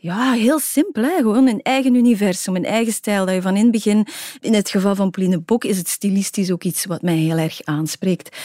ja, 0.00 0.32
heel 0.32 0.58
simpel. 0.58 1.02
Hè? 1.02 1.16
Gewoon 1.16 1.46
een 1.46 1.62
eigen 1.62 1.94
universum, 1.94 2.56
een 2.56 2.64
eigen 2.64 2.92
stijl. 2.92 3.26
Dat 3.26 3.34
je 3.34 3.42
van 3.42 3.56
in 3.56 3.62
het 3.62 3.70
begin, 3.70 4.06
in 4.40 4.54
het 4.54 4.70
geval 4.70 4.94
van 4.94 5.10
Pauline 5.10 5.40
Bok, 5.40 5.64
is 5.64 5.78
het 5.78 5.88
stilistisch 5.88 6.50
ook 6.50 6.64
iets 6.64 6.84
wat 6.84 7.02
mij 7.02 7.16
heel 7.16 7.36
erg 7.36 7.64
aanspreekt. 7.64 8.36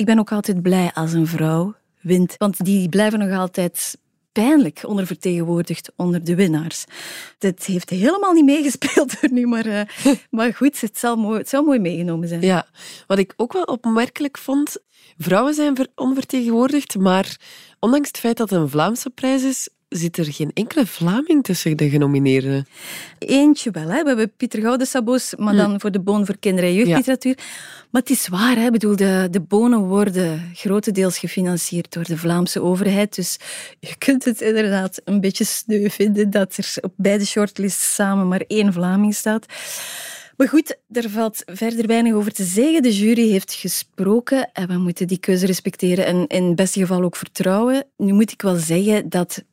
Ik 0.00 0.06
ben 0.06 0.18
ook 0.18 0.32
altijd 0.32 0.62
blij 0.62 0.90
als 0.94 1.12
een 1.12 1.26
vrouw 1.26 1.74
wint, 2.00 2.34
want 2.38 2.64
die 2.64 2.88
blijven 2.88 3.18
nog 3.18 3.38
altijd 3.38 3.98
pijnlijk 4.32 4.82
ondervertegenwoordigd 4.86 5.92
onder 5.96 6.24
de 6.24 6.34
winnaars. 6.34 6.84
Dat 7.38 7.64
heeft 7.64 7.90
helemaal 7.90 8.32
niet 8.32 8.44
meegespeeld 8.44 9.22
er 9.22 9.32
nu, 9.32 9.46
maar, 9.46 9.66
eh, 9.66 9.80
maar 10.30 10.54
goed, 10.54 10.80
het 10.80 10.98
zal, 10.98 11.16
mooi, 11.16 11.38
het 11.38 11.48
zal 11.48 11.62
mooi 11.62 11.78
meegenomen 11.78 12.28
zijn. 12.28 12.40
Ja, 12.40 12.66
wat 13.06 13.18
ik 13.18 13.32
ook 13.36 13.52
wel 13.52 13.62
opmerkelijk 13.62 14.38
vond, 14.38 14.76
vrouwen 15.18 15.54
zijn 15.54 15.76
ver- 15.76 15.92
onvertegenwoordigd, 15.94 16.98
maar 16.98 17.36
ondanks 17.78 18.08
het 18.08 18.18
feit 18.18 18.36
dat 18.36 18.50
het 18.50 18.60
een 18.60 18.68
Vlaamse 18.68 19.10
prijs 19.10 19.42
is, 19.42 19.68
zit 19.90 20.16
er 20.16 20.32
geen 20.32 20.50
enkele 20.54 20.86
Vlaming 20.86 21.44
tussen 21.44 21.76
de 21.76 21.90
genomineerden. 21.90 22.66
Eentje 23.18 23.70
wel. 23.70 23.88
Hè. 23.88 24.02
We 24.02 24.08
hebben 24.08 24.32
Pieter 24.36 24.60
Goudensaboos, 24.60 25.34
maar 25.36 25.56
dan 25.56 25.80
voor 25.80 25.90
de 25.90 26.00
Boon 26.00 26.26
voor 26.26 26.36
kinder- 26.38 26.64
en 26.64 26.74
jeugdliteratuur. 26.74 27.34
Maar 27.90 28.00
het 28.00 28.10
is 28.10 28.28
waar, 28.28 28.56
hè. 28.56 28.64
Ik 28.64 28.72
bedoel, 28.72 28.96
de, 28.96 29.28
de 29.30 29.40
bonen 29.40 29.80
worden 29.80 30.50
grotendeels 30.54 31.18
gefinancierd 31.18 31.92
door 31.92 32.04
de 32.04 32.16
Vlaamse 32.16 32.62
overheid. 32.62 33.14
Dus 33.14 33.38
je 33.80 33.94
kunt 33.98 34.24
het 34.24 34.40
inderdaad 34.40 35.00
een 35.04 35.20
beetje 35.20 35.44
sneu 35.44 35.88
vinden 35.88 36.30
dat 36.30 36.56
er 36.56 36.74
op 36.80 36.92
beide 36.96 37.26
shortlists 37.26 37.94
samen 37.94 38.28
maar 38.28 38.44
één 38.46 38.72
Vlaming 38.72 39.14
staat. 39.14 39.46
Maar 40.36 40.48
goed, 40.48 40.76
er 40.92 41.10
valt 41.10 41.42
verder 41.46 41.86
weinig 41.86 42.12
over 42.12 42.32
te 42.32 42.44
zeggen. 42.44 42.82
De 42.82 42.96
jury 42.96 43.30
heeft 43.30 43.52
gesproken 43.52 44.50
en 44.52 44.68
we 44.68 44.78
moeten 44.78 45.06
die 45.06 45.18
keuze 45.18 45.46
respecteren 45.46 46.06
en 46.06 46.26
in 46.26 46.44
het 46.44 46.56
beste 46.56 46.80
geval 46.80 47.02
ook 47.02 47.16
vertrouwen. 47.16 47.84
Nu 47.96 48.12
moet 48.12 48.32
ik 48.32 48.42
wel 48.42 48.56
zeggen 48.56 49.08
dat 49.08 49.44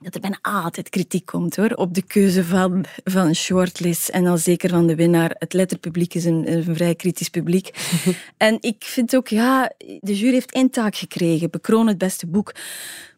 dat 0.00 0.14
er 0.14 0.20
bijna 0.20 0.38
altijd 0.42 0.88
kritiek 0.88 1.26
komt 1.26 1.56
hoor, 1.56 1.70
op 1.70 1.94
de 1.94 2.02
keuze 2.02 2.44
van, 2.44 2.84
van 3.04 3.34
shortlist 3.34 4.08
en 4.08 4.24
dan 4.24 4.38
zeker 4.38 4.70
van 4.70 4.86
de 4.86 4.94
winnaar. 4.94 5.34
Het 5.38 5.52
letterpubliek 5.52 6.14
is 6.14 6.24
een, 6.24 6.52
een 6.52 6.74
vrij 6.74 6.94
kritisch 6.94 7.28
publiek. 7.28 7.70
en 8.36 8.56
ik 8.60 8.84
vind 8.84 9.16
ook, 9.16 9.28
ja, 9.28 9.72
de 10.00 10.18
jury 10.18 10.32
heeft 10.32 10.52
één 10.52 10.70
taak 10.70 10.96
gekregen, 10.96 11.50
bekroon 11.50 11.86
het 11.86 11.98
beste 11.98 12.26
boek. 12.26 12.54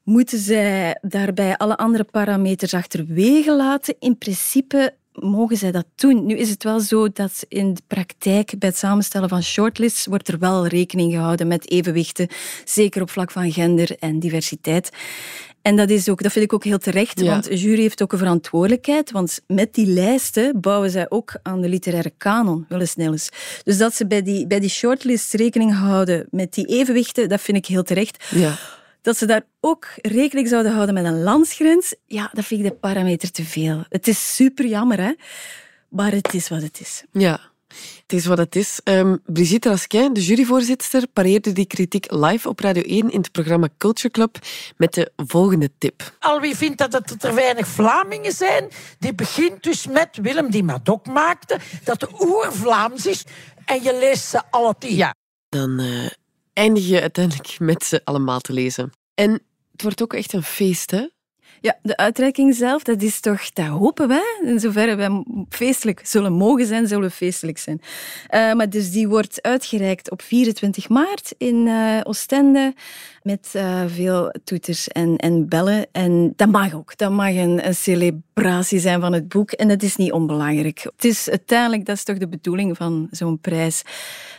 Moeten 0.05 0.39
zij 0.39 0.99
daarbij 1.03 1.57
alle 1.57 1.77
andere 1.77 2.05
parameters 2.05 2.75
achterwege 2.75 3.57
laten? 3.57 3.95
In 3.99 4.19
principe 4.19 4.95
mogen 5.13 5.57
zij 5.57 5.73
dat 5.73 5.87
doen. 5.95 6.27
Nu 6.27 6.37
is 6.37 6.51
het 6.51 6.63
wel 6.63 6.81
zo 6.81 7.09
dat 7.13 7.45
in 7.49 7.75
de 7.75 7.83
praktijk 7.87 8.59
bij 8.59 8.69
het 8.69 8.79
samenstellen 8.79 9.29
van 9.29 9.43
shortlists 9.43 10.07
wordt 10.07 10.29
er 10.29 10.39
wel 10.39 10.67
rekening 10.67 11.13
gehouden 11.13 11.47
met 11.47 11.71
evenwichten, 11.71 12.29
zeker 12.65 13.03
op 13.03 13.11
vlak 13.11 13.31
van 13.31 13.53
gender 13.53 13.97
en 13.99 14.19
diversiteit. 14.19 14.91
En 15.63 15.77
dat, 15.77 15.91
is 15.91 16.09
ook, 16.09 16.23
dat 16.23 16.33
vind 16.33 16.45
ik 16.45 16.53
ook 16.53 16.65
heel 16.65 16.79
terecht, 16.79 17.21
want 17.21 17.45
de 17.45 17.57
jury 17.57 17.81
heeft 17.81 18.03
ook 18.03 18.13
een 18.13 18.19
verantwoordelijkheid. 18.19 19.11
Want 19.11 19.41
met 19.47 19.75
die 19.75 19.87
lijsten 19.87 20.61
bouwen 20.61 20.91
zij 20.91 21.07
ook 21.09 21.39
aan 21.43 21.61
de 21.61 21.69
literaire 21.69 22.13
kanon, 22.17 22.65
wel 22.69 22.81
eens 22.81 22.91
snel 22.91 23.13
eens. 23.13 23.29
Dus 23.65 23.79
dat 23.79 23.95
ze 23.95 24.07
bij 24.07 24.23
die, 24.23 24.47
bij 24.47 24.61
die 24.61 24.71
shortlist 24.71 25.35
rekening 25.35 25.75
houden 25.75 26.27
met 26.31 26.55
die 26.55 26.67
evenwichten, 26.67 27.29
dat 27.29 27.41
vind 27.41 27.57
ik 27.57 27.67
heel 27.67 27.83
terecht. 27.83 28.25
Ja. 28.31 28.57
Dat 29.03 29.17
ze 29.17 29.27
daar 29.27 29.43
ook 29.61 29.87
rekening 29.97 30.49
zouden 30.49 30.73
houden 30.73 30.95
met 30.95 31.05
een 31.05 31.23
landsgrens, 31.23 31.95
ja, 32.07 32.31
dat 32.33 32.45
vind 32.45 32.65
ik 32.65 32.71
de 32.71 32.77
parameter 32.77 33.31
te 33.31 33.45
veel. 33.45 33.85
Het 33.89 34.09
is 34.09 34.35
super 34.35 34.67
jammer, 34.67 35.01
hè? 35.01 35.13
maar 35.91 36.13
het 36.13 36.35
is 36.35 36.49
wat 36.49 36.63
het 36.63 36.81
is. 36.81 37.05
Ja. 37.13 37.50
Het 38.03 38.13
is 38.13 38.27
wat 38.27 38.39
het 38.39 38.57
is. 38.57 38.81
Um, 38.85 39.21
Brigitte 39.27 39.69
Rasquin, 39.69 40.13
de 40.13 40.25
juryvoorzitter, 40.25 41.07
pareerde 41.13 41.53
die 41.53 41.67
kritiek 41.67 42.13
live 42.13 42.49
op 42.49 42.61
Radio 42.61 42.83
1 42.83 43.11
in 43.11 43.21
het 43.21 43.33
programma 43.33 43.69
Culture 43.79 44.11
Club 44.11 44.39
met 44.77 44.95
de 44.95 45.13
volgende 45.17 45.71
tip. 45.79 46.17
Al 46.19 46.41
wie 46.41 46.57
vindt 46.57 46.79
dat 46.79 46.95
er 46.95 47.19
te 47.19 47.33
weinig 47.33 47.67
Vlamingen 47.67 48.33
zijn, 48.33 48.69
die 48.99 49.15
begint 49.15 49.63
dus 49.63 49.87
met 49.87 50.19
Willem 50.23 50.51
die 50.51 50.65
Madok 50.65 51.07
maakte, 51.07 51.59
dat 51.85 52.01
de 52.01 52.09
oer-Vlaams 52.21 53.07
is 53.07 53.25
en 53.65 53.83
je 53.83 53.99
leest 53.99 54.25
ze 54.25 54.43
alle 54.51 54.75
tien. 54.79 54.97
Ja. 54.97 55.15
Dan 55.49 55.81
uh, 55.81 56.11
eindig 56.53 56.89
je 56.89 57.01
uiteindelijk 57.01 57.59
met 57.59 57.85
ze 57.85 58.01
allemaal 58.05 58.41
te 58.41 58.53
lezen. 58.53 58.93
En 59.15 59.33
het 59.73 59.83
wordt 59.83 60.03
ook 60.03 60.15
echt 60.15 60.33
een 60.33 60.43
feest, 60.43 60.91
hè? 60.91 61.07
Ja, 61.61 61.79
de 61.83 61.97
uitreiking 61.97 62.55
zelf, 62.55 62.83
dat 62.83 63.03
is 63.03 63.21
toch, 63.21 63.51
dat 63.51 63.67
hopen 63.67 64.09
wij. 64.09 64.41
In 64.45 64.61
zoverre 64.61 64.95
wij 64.95 65.25
feestelijk 65.49 66.01
zullen 66.05 66.33
mogen 66.33 66.67
zijn, 66.67 66.87
zullen 66.87 67.09
we 67.09 67.15
feestelijk 67.15 67.59
zijn. 67.59 67.81
Uh, 68.31 68.53
maar 68.53 68.71
dus 68.71 68.91
die 68.91 69.09
wordt 69.09 69.43
uitgereikt 69.43 70.11
op 70.11 70.23
24 70.23 70.89
maart 70.89 71.35
in 71.39 71.67
uh, 71.67 72.01
Oostende 72.03 72.75
met 73.23 73.53
uh, 73.57 73.83
veel 73.87 74.35
toeters 74.45 74.89
en, 74.89 75.17
en 75.17 75.49
bellen. 75.49 75.87
En 75.93 76.33
dat 76.37 76.49
mag 76.49 76.75
ook. 76.75 76.97
Dat 76.97 77.11
mag 77.11 77.35
een, 77.35 77.67
een, 77.67 77.75
celebratie 77.75 78.79
zijn 78.79 79.01
van 79.01 79.13
het 79.13 79.29
boek. 79.29 79.51
En 79.51 79.69
dat 79.69 79.83
is 79.83 79.97
niet 79.97 80.13
onbelangrijk. 80.13 80.83
Het 80.83 81.05
is 81.05 81.29
uiteindelijk, 81.29 81.85
dat 81.85 81.97
is 81.97 82.05
toch 82.05 82.19
de 82.19 82.29
bedoeling 82.29 82.77
van 82.77 83.09
zo'n 83.11 83.39
prijs, 83.39 83.83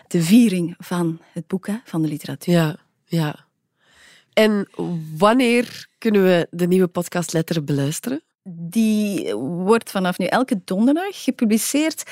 de 0.07 0.21
viering 0.21 0.75
van 0.77 1.19
het 1.33 1.47
boek, 1.47 1.67
hè, 1.67 1.75
van 1.83 2.01
de 2.01 2.07
literatuur. 2.07 2.53
Ja, 2.53 2.75
ja. 3.05 3.49
En 4.33 4.67
wanneer 5.17 5.87
kunnen 5.97 6.23
we 6.23 6.47
de 6.51 6.67
nieuwe 6.67 6.87
podcast 6.87 7.33
Letter 7.33 7.63
beluisteren? 7.63 8.21
Die 8.43 9.35
wordt 9.35 9.89
vanaf 9.89 10.17
nu 10.17 10.25
elke 10.25 10.61
donderdag 10.65 11.23
gepubliceerd. 11.23 12.03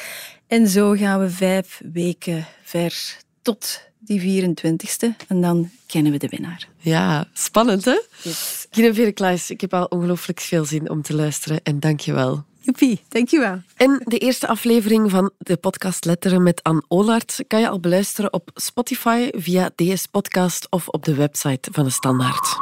En 0.47 0.67
zo 0.67 0.91
gaan 0.91 1.19
we 1.19 1.29
vijf 1.29 1.81
weken 1.93 2.45
ver 2.63 3.17
tot 3.41 3.81
die 3.99 4.45
24ste. 4.45 5.25
En 5.27 5.41
dan 5.41 5.69
kennen 5.87 6.11
we 6.11 6.17
de 6.17 6.27
winnaar. 6.27 6.67
Ja, 6.77 7.27
spannend 7.33 7.85
hè? 7.85 8.01
Yes. 8.23 8.67
Gine 8.69 9.13
ik 9.47 9.61
heb 9.61 9.73
al 9.73 9.85
ongelooflijk 9.85 10.39
veel 10.39 10.65
zin 10.65 10.89
om 10.89 11.01
te 11.01 11.15
luisteren. 11.15 11.59
En 11.63 11.79
dank 11.79 11.99
je 11.99 12.13
wel. 12.13 12.43
Joepie, 12.61 13.01
dankjewel. 13.09 13.61
En 13.75 14.01
de 14.03 14.17
eerste 14.17 14.47
aflevering 14.47 15.11
van 15.11 15.31
de 15.37 15.57
podcast 15.57 16.05
Letteren 16.05 16.43
met 16.43 16.63
Anne 16.63 16.83
Olaert 16.87 17.43
kan 17.47 17.59
je 17.59 17.69
al 17.69 17.79
beluisteren 17.79 18.33
op 18.33 18.49
Spotify 18.53 19.29
via 19.31 19.69
DS 19.75 20.05
Podcast 20.05 20.67
of 20.69 20.87
op 20.87 21.05
de 21.05 21.15
website 21.15 21.69
van 21.71 21.83
de 21.83 21.89
Standaard. 21.89 22.57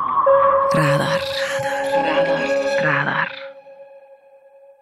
Radar, 0.69 1.21
radar, 1.91 2.81
radar. 2.81 3.45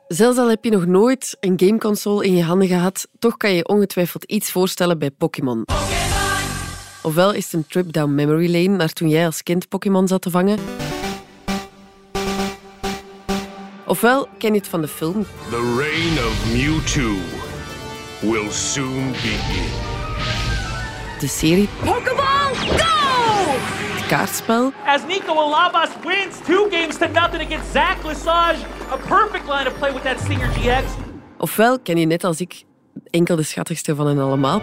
Zelfs 0.08 0.38
al 0.38 0.50
heb 0.50 0.64
je 0.64 0.72
nog 0.72 0.86
nooit 0.86 1.38
een 1.40 1.60
gameconsole 1.60 2.26
in 2.26 2.36
je 2.36 2.44
handen 2.44 2.68
gehad, 2.68 3.08
toch 3.20 3.38
kan 3.38 3.54
je 3.54 3.68
ongetwijfeld 3.68 4.24
iets 4.24 4.52
voorstellen 4.52 5.00
bij 5.00 5.12
Pokémon. 5.12 5.66
Ofwel 7.04 7.34
is 7.34 7.44
het 7.44 7.54
een 7.54 7.68
trip 7.68 7.94
down 7.94 8.16
memory 8.16 8.52
lane 8.52 8.78
naar 8.78 8.94
toen 8.94 9.10
jij 9.10 9.26
als 9.26 9.44
kind 9.44 9.70
Pokémon 9.70 10.08
zat 10.08 10.22
te 10.22 10.30
vangen. 10.30 10.85
Ofwel 13.86 14.28
ken 14.38 14.54
je 14.54 14.60
het 14.60 14.68
van 14.68 14.82
de 14.82 14.88
film. 14.88 15.26
The 15.50 15.76
reign 15.78 16.18
of 16.28 16.54
Mewtwo 16.54 17.14
will 18.20 18.52
soon 18.52 19.12
begin. 19.12 19.72
De 21.20 21.28
serie. 21.28 21.70
Pokeball, 21.84 22.54
go! 22.54 22.86
Het 23.96 24.08
kaartspel. 24.08 24.72
As 24.86 25.02
Nico 25.08 25.36
Alabas 25.38 25.90
wins 26.04 26.36
two 26.46 26.68
games 26.70 26.98
to 26.98 27.08
nothing 27.08 27.42
against 27.42 27.72
Zach 27.72 28.04
Lesage. 28.04 28.66
A 28.92 28.98
perfect 29.08 29.48
line 29.48 29.68
of 29.68 29.78
play 29.78 29.94
with 29.94 30.04
that 30.04 30.20
Stinger 30.20 30.48
GX. 30.48 30.84
Ofwel 31.38 31.80
ken 31.80 31.98
je 31.98 32.06
net 32.06 32.24
als 32.24 32.40
ik 32.40 32.64
enkel 33.10 33.36
de 33.36 33.44
schattigste 33.44 33.96
van 33.96 34.08
hen 34.08 34.20
allemaal. 34.20 34.62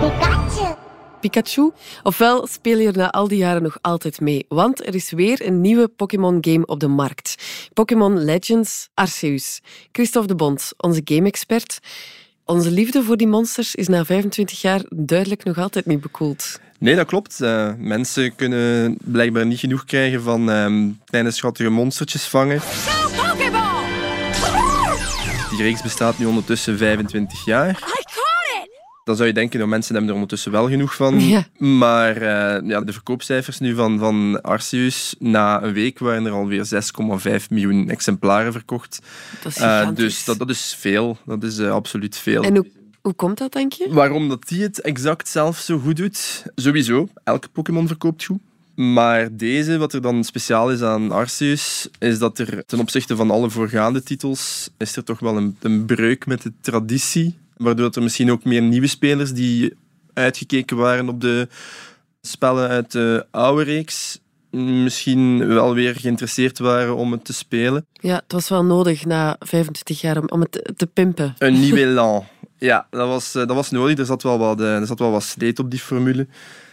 Pikachu. 0.00 0.83
Pikachu. 1.30 1.72
Ofwel 2.02 2.46
speel 2.46 2.78
je 2.78 2.86
er 2.86 2.96
na 2.96 3.10
al 3.10 3.28
die 3.28 3.38
jaren 3.38 3.62
nog 3.62 3.78
altijd 3.80 4.20
mee, 4.20 4.44
want 4.48 4.86
er 4.86 4.94
is 4.94 5.10
weer 5.10 5.46
een 5.46 5.60
nieuwe 5.60 5.88
Pokémon-game 5.88 6.66
op 6.66 6.80
de 6.80 6.88
markt. 6.88 7.34
Pokémon 7.72 8.24
Legends 8.24 8.88
Arceus. 8.94 9.60
Christophe 9.92 10.28
de 10.28 10.34
Bond, 10.34 10.72
onze 10.76 11.00
game-expert. 11.04 11.78
Onze 12.44 12.70
liefde 12.70 13.02
voor 13.02 13.16
die 13.16 13.26
monsters 13.26 13.74
is 13.74 13.88
na 13.88 14.04
25 14.04 14.60
jaar 14.60 14.82
duidelijk 14.88 15.44
nog 15.44 15.58
altijd 15.58 15.86
niet 15.86 16.00
bekoeld. 16.00 16.60
Nee, 16.78 16.94
dat 16.94 17.06
klopt. 17.06 17.40
Uh, 17.40 17.72
mensen 17.78 18.34
kunnen 18.34 18.96
blijkbaar 19.00 19.46
niet 19.46 19.58
genoeg 19.58 19.84
krijgen 19.84 20.22
van 20.22 20.50
uh, 20.50 20.90
kleine 21.04 21.30
schattige 21.30 21.70
monstertjes 21.70 22.24
vangen. 22.24 22.60
Die 25.50 25.62
reeks 25.62 25.82
bestaat 25.82 26.18
nu 26.18 26.26
ondertussen 26.26 26.78
25 26.78 27.44
jaar 27.44 27.92
dan 29.04 29.16
zou 29.16 29.28
je 29.28 29.34
denken, 29.34 29.58
dat 29.58 29.68
mensen 29.68 29.92
hebben 29.92 30.08
er 30.08 30.16
ondertussen 30.16 30.52
wel 30.52 30.68
genoeg 30.68 30.94
van. 30.94 31.20
Ja. 31.34 31.46
Maar 31.58 32.16
uh, 32.16 32.68
ja, 32.68 32.80
de 32.80 32.92
verkoopcijfers 32.92 33.58
nu 33.58 33.74
van, 33.74 33.98
van 33.98 34.42
Arceus, 34.42 35.14
na 35.18 35.62
een 35.62 35.72
week 35.72 35.98
waren 35.98 36.26
er 36.26 36.32
alweer 36.32 36.68
6,5 37.40 37.46
miljoen 37.50 37.90
exemplaren 37.90 38.52
verkocht. 38.52 38.98
Dat 39.42 39.56
is 39.56 39.62
uh, 39.62 39.88
dus 39.94 40.24
dat, 40.24 40.38
dat 40.38 40.50
is 40.50 40.76
veel. 40.78 41.18
Dat 41.26 41.42
is 41.42 41.58
uh, 41.58 41.72
absoluut 41.72 42.16
veel. 42.16 42.42
En 42.42 42.56
hoe, 42.56 42.66
hoe 43.02 43.12
komt 43.12 43.38
dat, 43.38 43.52
denk 43.52 43.72
je? 43.72 43.86
Waarom 43.90 44.28
dat 44.28 44.48
die 44.48 44.62
het 44.62 44.80
exact 44.80 45.28
zelf 45.28 45.58
zo 45.58 45.78
goed 45.78 45.96
doet? 45.96 46.42
Sowieso, 46.54 47.08
elke 47.24 47.48
Pokémon 47.48 47.86
verkoopt 47.86 48.24
goed. 48.24 48.40
Maar 48.74 49.36
deze, 49.36 49.78
wat 49.78 49.92
er 49.92 50.02
dan 50.02 50.24
speciaal 50.24 50.70
is 50.70 50.82
aan 50.82 51.10
Arceus, 51.10 51.88
is 51.98 52.18
dat 52.18 52.38
er 52.38 52.64
ten 52.66 52.78
opzichte 52.78 53.16
van 53.16 53.30
alle 53.30 53.50
voorgaande 53.50 54.02
titels, 54.02 54.70
is 54.78 54.96
er 54.96 55.04
toch 55.04 55.18
wel 55.18 55.36
een, 55.36 55.56
een 55.60 55.84
breuk 55.84 56.26
met 56.26 56.42
de 56.42 56.52
traditie 56.60 57.34
Waardoor 57.56 57.90
er 57.90 58.02
misschien 58.02 58.30
ook 58.30 58.44
meer 58.44 58.62
nieuwe 58.62 58.86
spelers 58.86 59.32
die 59.32 59.74
uitgekeken 60.12 60.76
waren 60.76 61.08
op 61.08 61.20
de 61.20 61.48
spellen 62.20 62.68
uit 62.68 62.92
de 62.92 63.26
oude 63.30 63.62
reeks, 63.62 64.20
misschien 64.50 65.46
wel 65.46 65.74
weer 65.74 65.94
geïnteresseerd 65.94 66.58
waren 66.58 66.96
om 66.96 67.12
het 67.12 67.24
te 67.24 67.32
spelen. 67.32 67.86
Ja, 67.92 68.14
het 68.14 68.32
was 68.32 68.48
wel 68.48 68.64
nodig 68.64 69.04
na 69.04 69.36
25 69.38 70.00
jaar 70.00 70.18
om, 70.18 70.28
om 70.28 70.40
het 70.40 70.72
te, 70.76 70.86
pimpen. 70.86 71.34
Een 71.38 71.60
nieuw 71.60 71.76
elan. 71.84 72.24
Ja, 72.58 72.86
dat 72.90 73.08
was, 73.08 73.34
eh, 73.34 73.46
dat 73.46 73.56
was 73.56 73.70
nodig. 73.70 73.98
Er 73.98 74.04
zat, 74.04 74.22
wel 74.22 74.38
wat, 74.38 74.60
eh, 74.60 74.76
er 74.76 74.86
zat 74.86 74.98
wel 74.98 75.10
wat 75.10 75.22
sleet 75.22 75.58
op 75.58 75.70
die 75.70 75.80
formule. 75.80 76.26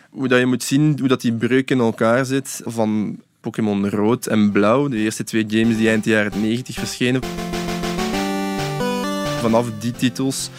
Hoe 0.10 0.28
dat 0.28 0.40
je 0.40 0.46
moet 0.46 0.64
zien 0.64 1.00
hoe 1.00 1.08
dat 1.08 1.22
die 1.22 1.34
breuk 1.34 1.72
in 1.72 1.80
elkaar 1.80 2.26
zit 2.26 2.62
van 2.66 3.20
Pokémon 3.42 3.90
Rood 3.90 4.28
en 4.28 4.52
Blauw, 4.52 4.88
de 4.88 4.98
eerste 4.98 5.24
twee 5.24 5.46
games 5.48 5.78
die 5.78 5.90
eind 5.90 6.06
jaren 6.06 6.42
90 6.42 6.76
verschenen 6.76 7.22
vanaf 9.41 9.67
die 9.79 9.91
titels 9.91 10.50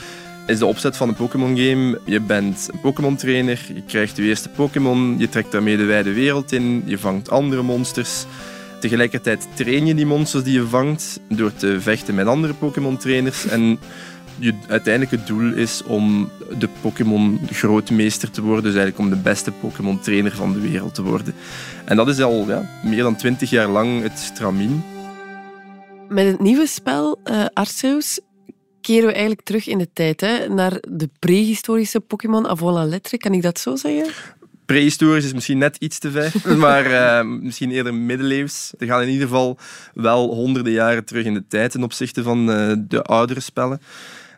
is 0.46 0.58
de 0.58 0.66
opzet 0.66 0.96
van 0.96 1.08
een 1.08 1.14
Pokémon-game. 1.14 2.00
Je 2.04 2.20
bent 2.20 2.68
een 2.72 2.80
Pokémon-trainer, 2.80 3.60
je 3.74 3.82
krijgt 3.86 4.16
je 4.16 4.22
eerste 4.22 4.48
Pokémon, 4.48 5.14
je 5.18 5.28
trekt 5.28 5.52
daarmee 5.52 5.76
de 5.76 5.84
wijde 5.84 6.12
wereld 6.12 6.52
in, 6.52 6.82
je 6.86 6.98
vangt 6.98 7.30
andere 7.30 7.62
monsters. 7.62 8.24
Tegelijkertijd 8.80 9.48
train 9.54 9.86
je 9.86 9.94
die 9.94 10.06
monsters 10.06 10.44
die 10.44 10.52
je 10.52 10.66
vangt 10.66 11.20
door 11.28 11.54
te 11.54 11.80
vechten 11.80 12.14
met 12.14 12.26
andere 12.26 12.54
Pokémon-trainers. 12.54 13.46
En 13.46 13.78
je 14.38 14.54
uiteindelijke 14.68 15.24
doel 15.24 15.52
is 15.52 15.82
om 15.82 16.30
de 16.58 16.68
Pokémon-grootmeester 16.80 18.30
te 18.30 18.42
worden. 18.42 18.64
Dus 18.64 18.74
eigenlijk 18.74 19.04
om 19.04 19.10
de 19.10 19.22
beste 19.22 19.50
Pokémon-trainer 19.50 20.32
van 20.32 20.52
de 20.52 20.60
wereld 20.60 20.94
te 20.94 21.02
worden. 21.02 21.34
En 21.84 21.96
dat 21.96 22.08
is 22.08 22.20
al 22.20 22.48
ja, 22.48 22.68
meer 22.84 23.02
dan 23.02 23.16
twintig 23.16 23.50
jaar 23.50 23.68
lang 23.68 24.02
het 24.02 24.18
stramien. 24.18 24.84
Met 26.08 26.26
het 26.26 26.40
nieuwe 26.40 26.66
spel, 26.66 27.18
uh, 27.24 27.44
Arceus, 27.52 28.20
keren 28.82 29.06
we 29.06 29.12
eigenlijk 29.12 29.42
terug 29.42 29.66
in 29.66 29.78
de 29.78 29.88
tijd. 29.92 30.20
Hè? 30.20 30.48
Naar 30.48 30.82
de 30.88 31.08
prehistorische 31.18 32.00
Pokémon 32.00 32.48
avant 32.48 32.74
la 32.74 32.84
lettre, 32.84 33.18
kan 33.18 33.32
ik 33.32 33.42
dat 33.42 33.58
zo 33.58 33.76
zeggen? 33.76 34.12
Prehistorisch 34.66 35.24
is 35.24 35.32
misschien 35.32 35.58
net 35.58 35.76
iets 35.76 35.98
te 35.98 36.10
ver, 36.10 36.32
maar 36.64 36.90
uh, 36.90 37.40
misschien 37.40 37.70
eerder 37.70 37.94
middeleeuws. 37.94 38.72
Er 38.78 38.86
gaan 38.86 39.02
in 39.02 39.08
ieder 39.08 39.28
geval 39.28 39.58
wel 39.94 40.34
honderden 40.34 40.72
jaren 40.72 41.04
terug 41.04 41.24
in 41.24 41.34
de 41.34 41.44
tijd 41.48 41.70
ten 41.70 41.82
opzichte 41.82 42.22
van 42.22 42.50
uh, 42.50 42.72
de 42.78 43.02
oudere 43.02 43.40
spellen. 43.40 43.80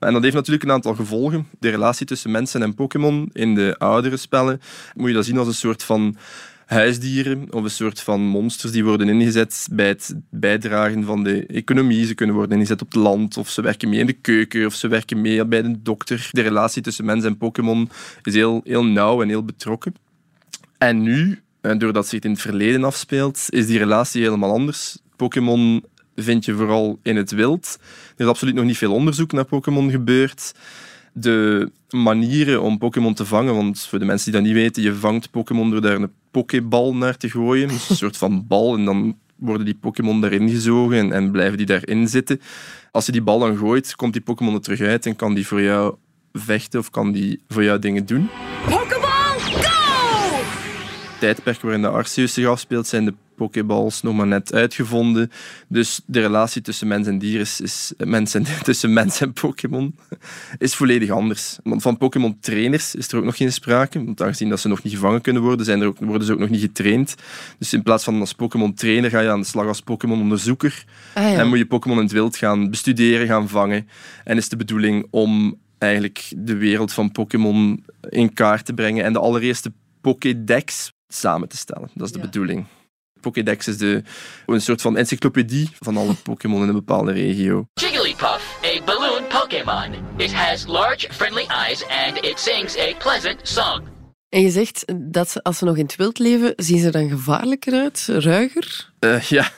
En 0.00 0.12
dat 0.12 0.22
heeft 0.22 0.34
natuurlijk 0.34 0.64
een 0.64 0.70
aantal 0.70 0.94
gevolgen. 0.94 1.48
De 1.58 1.68
relatie 1.68 2.06
tussen 2.06 2.30
mensen 2.30 2.62
en 2.62 2.74
Pokémon 2.74 3.30
in 3.32 3.54
de 3.54 3.74
oudere 3.78 4.16
spellen 4.16 4.60
moet 4.94 5.08
je 5.08 5.14
dat 5.14 5.24
zien 5.24 5.38
als 5.38 5.46
een 5.46 5.54
soort 5.54 5.82
van 5.82 6.16
huisdieren 6.66 7.52
of 7.52 7.64
een 7.64 7.70
soort 7.70 8.00
van 8.00 8.20
monsters 8.20 8.72
die 8.72 8.84
worden 8.84 9.08
ingezet 9.08 9.68
bij 9.70 9.88
het 9.88 10.14
bijdragen 10.30 11.04
van 11.04 11.24
de 11.24 11.46
economie. 11.46 12.06
Ze 12.06 12.14
kunnen 12.14 12.34
worden 12.34 12.56
ingezet 12.56 12.82
op 12.82 12.92
het 12.92 13.02
land 13.02 13.36
of 13.36 13.48
ze 13.48 13.62
werken 13.62 13.88
mee 13.88 14.00
in 14.00 14.06
de 14.06 14.12
keuken 14.12 14.66
of 14.66 14.74
ze 14.74 14.88
werken 14.88 15.20
mee 15.20 15.46
bij 15.46 15.62
de 15.62 15.82
dokter. 15.82 16.28
De 16.30 16.40
relatie 16.40 16.82
tussen 16.82 17.04
mens 17.04 17.24
en 17.24 17.36
Pokémon 17.36 17.90
is 18.22 18.34
heel, 18.34 18.60
heel 18.64 18.84
nauw 18.84 19.22
en 19.22 19.28
heel 19.28 19.44
betrokken. 19.44 19.94
En 20.78 21.02
nu, 21.02 21.40
doordat 21.60 22.04
zich 22.04 22.14
het 22.14 22.24
in 22.24 22.30
het 22.30 22.40
verleden 22.40 22.84
afspeelt, 22.84 23.46
is 23.48 23.66
die 23.66 23.78
relatie 23.78 24.22
helemaal 24.22 24.52
anders. 24.52 24.98
Pokémon 25.16 25.84
vind 26.16 26.44
je 26.44 26.54
vooral 26.54 26.98
in 27.02 27.16
het 27.16 27.30
wild. 27.30 27.78
Er 28.16 28.24
is 28.24 28.30
absoluut 28.30 28.54
nog 28.54 28.64
niet 28.64 28.78
veel 28.78 28.92
onderzoek 28.92 29.32
naar 29.32 29.44
Pokémon 29.44 29.90
gebeurd. 29.90 30.54
De 31.16 31.70
manieren 31.90 32.62
om 32.62 32.78
Pokémon 32.78 33.14
te 33.14 33.24
vangen, 33.24 33.54
want 33.54 33.80
voor 33.80 33.98
de 33.98 34.04
mensen 34.04 34.32
die 34.32 34.40
dat 34.40 34.50
niet 34.50 34.60
weten, 34.60 34.82
je 34.82 34.94
vangt 34.94 35.30
Pokémon 35.30 35.70
door 35.70 35.80
daar 35.80 35.96
een 35.96 36.12
Pokébal 36.30 36.94
naar 36.94 37.16
te 37.16 37.30
gooien. 37.30 37.68
Dus 37.68 37.88
een 37.88 37.96
soort 37.96 38.16
van 38.16 38.46
bal 38.46 38.76
en 38.76 38.84
dan 38.84 39.16
worden 39.36 39.64
die 39.64 39.78
Pokémon 39.80 40.20
daarin 40.20 40.48
gezogen 40.48 40.98
en, 40.98 41.12
en 41.12 41.30
blijven 41.30 41.56
die 41.56 41.66
daarin 41.66 42.08
zitten. 42.08 42.40
Als 42.90 43.06
je 43.06 43.12
die 43.12 43.22
bal 43.22 43.38
dan 43.38 43.56
gooit, 43.56 43.96
komt 43.96 44.12
die 44.12 44.22
Pokémon 44.22 44.54
er 44.54 44.60
terug 44.60 44.80
uit 44.80 45.06
en 45.06 45.16
kan 45.16 45.34
die 45.34 45.46
voor 45.46 45.62
jou 45.62 45.94
vechten 46.32 46.80
of 46.80 46.90
kan 46.90 47.12
die 47.12 47.42
voor 47.48 47.64
jou 47.64 47.78
dingen 47.78 48.06
doen. 48.06 48.28
Pokéball, 48.68 49.38
go! 49.38 50.36
tijdperk 51.18 51.60
waarin 51.60 51.82
de 51.82 51.88
Arceus 51.88 52.34
zich 52.34 52.46
afspeelt, 52.46 52.86
zijn 52.86 53.04
de 53.04 53.14
Pokéballs 53.34 54.02
nog 54.02 54.14
maar 54.14 54.26
net 54.26 54.54
uitgevonden. 54.54 55.30
Dus 55.68 56.00
de 56.06 56.20
relatie 56.20 56.62
tussen 56.62 56.88
mens 56.88 57.06
en 57.06 57.18
dier 57.18 57.40
is, 57.40 57.60
is 57.60 57.92
mens 57.96 58.34
en, 58.34 58.44
tussen 58.62 58.92
mens 58.92 59.20
en 59.20 59.32
Pokémon 59.32 59.94
is 60.58 60.74
volledig 60.74 61.10
anders. 61.10 61.58
Want 61.62 61.82
van 61.82 61.96
Pokémon-trainers 61.96 62.94
is 62.94 63.08
er 63.08 63.18
ook 63.18 63.24
nog 63.24 63.36
geen 63.36 63.52
sprake. 63.52 64.04
Want 64.04 64.22
aangezien 64.22 64.48
dat 64.48 64.60
ze 64.60 64.68
nog 64.68 64.82
niet 64.82 64.92
gevangen 64.92 65.20
kunnen 65.20 65.42
worden, 65.42 65.66
zijn 65.66 65.80
er 65.80 65.86
ook, 65.86 65.98
worden 65.98 66.26
ze 66.26 66.32
ook 66.32 66.38
nog 66.38 66.48
niet 66.48 66.60
getraind. 66.60 67.14
Dus 67.58 67.72
in 67.72 67.82
plaats 67.82 68.04
van 68.04 68.20
als 68.20 68.32
Pokémon-trainer 68.32 69.10
ga 69.10 69.20
je 69.20 69.30
aan 69.30 69.40
de 69.40 69.46
slag 69.46 69.66
als 69.66 69.80
Pokémon-onderzoeker. 69.80 70.84
Ah, 71.14 71.22
ja. 71.22 71.38
En 71.38 71.48
moet 71.48 71.58
je 71.58 71.66
Pokémon 71.66 71.96
in 71.96 72.04
het 72.04 72.12
wild 72.12 72.36
gaan 72.36 72.70
bestuderen, 72.70 73.26
gaan 73.26 73.48
vangen. 73.48 73.88
En 74.24 74.36
is 74.36 74.48
de 74.48 74.56
bedoeling 74.56 75.06
om 75.10 75.58
eigenlijk 75.78 76.32
de 76.36 76.56
wereld 76.56 76.92
van 76.92 77.12
Pokémon 77.12 77.84
in 78.08 78.32
kaart 78.32 78.64
te 78.64 78.72
brengen 78.72 79.04
en 79.04 79.12
de 79.12 79.18
allereerste 79.18 79.72
Pokédex 80.00 80.92
samen 81.08 81.48
te 81.48 81.56
stellen. 81.56 81.90
Dat 81.94 82.06
is 82.06 82.12
de 82.12 82.20
bedoeling. 82.20 82.64
Pokédex 83.24 83.68
is 83.68 83.76
de, 83.76 84.02
een 84.46 84.60
soort 84.60 84.80
van 84.80 84.96
encyclopedie 84.96 85.70
van 85.80 85.96
alle 85.96 86.14
Pokémon 86.14 86.62
in 86.62 86.68
een 86.68 86.74
bepaalde 86.74 87.12
regio. 87.12 87.66
Jigglypuff, 87.74 88.58
a 88.64 88.84
balloon 88.84 89.22
Pokémon. 89.28 89.92
It 90.16 90.32
has 90.32 90.66
large, 90.66 91.08
friendly 91.12 91.46
eyes 91.48 91.84
and 92.06 92.24
it 92.24 92.38
sings 92.38 92.78
a 92.78 92.94
pleasant 92.98 93.40
song. 93.42 93.82
En 94.28 94.40
je 94.40 94.50
zegt 94.50 94.84
dat 94.96 95.30
ze, 95.30 95.42
als 95.42 95.58
ze 95.58 95.64
nog 95.64 95.76
in 95.76 95.84
het 95.84 95.96
wild 95.96 96.18
leven, 96.18 96.52
zien 96.56 96.78
ze 96.78 96.86
er 96.86 96.92
dan 96.92 97.08
gevaarlijker 97.08 97.72
uit, 97.72 98.06
ruiger? 98.08 98.90
Uh, 99.00 99.20
ja, 99.20 99.50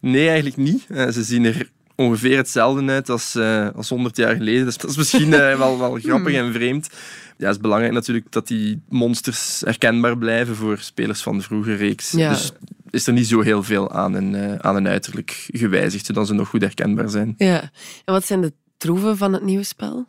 nee, 0.00 0.26
eigenlijk 0.26 0.56
niet. 0.56 0.86
Uh, 0.88 1.08
ze 1.08 1.22
zien 1.22 1.44
er 1.44 1.70
ongeveer 1.96 2.36
hetzelfde 2.36 2.86
uit 2.86 3.08
als, 3.08 3.36
uh, 3.36 3.68
als 3.74 3.88
100 3.88 4.16
jaar 4.16 4.36
geleden. 4.36 4.64
Dus 4.64 4.76
dat 4.76 4.90
is 4.90 4.96
misschien 4.96 5.30
wel, 5.30 5.78
wel 5.78 5.98
grappig 6.02 6.34
en 6.34 6.52
vreemd. 6.52 6.88
Ja, 7.36 7.46
het 7.46 7.54
is 7.54 7.60
belangrijk 7.60 7.92
natuurlijk 7.92 8.32
dat 8.32 8.48
die 8.48 8.82
monsters 8.88 9.60
herkenbaar 9.64 10.18
blijven 10.18 10.56
voor 10.56 10.78
spelers 10.78 11.22
van 11.22 11.36
de 11.36 11.42
vroege 11.42 11.74
reeks. 11.74 12.10
Ja. 12.10 12.30
Dus 12.30 12.52
is 12.90 13.06
er 13.06 13.12
niet 13.12 13.26
zo 13.26 13.40
heel 13.40 13.62
veel 13.62 13.92
aan 13.92 14.14
een, 14.14 14.62
aan 14.62 14.76
een 14.76 14.88
uiterlijk 14.88 15.48
gewijzigd, 15.52 16.06
zodat 16.06 16.26
ze 16.26 16.34
nog 16.34 16.48
goed 16.48 16.62
herkenbaar 16.62 17.08
zijn. 17.08 17.34
Ja. 17.36 17.60
En 18.04 18.12
wat 18.12 18.26
zijn 18.26 18.40
de 18.40 18.52
troeven 18.76 19.16
van 19.16 19.32
het 19.32 19.42
nieuwe 19.42 19.64
spel? 19.64 20.06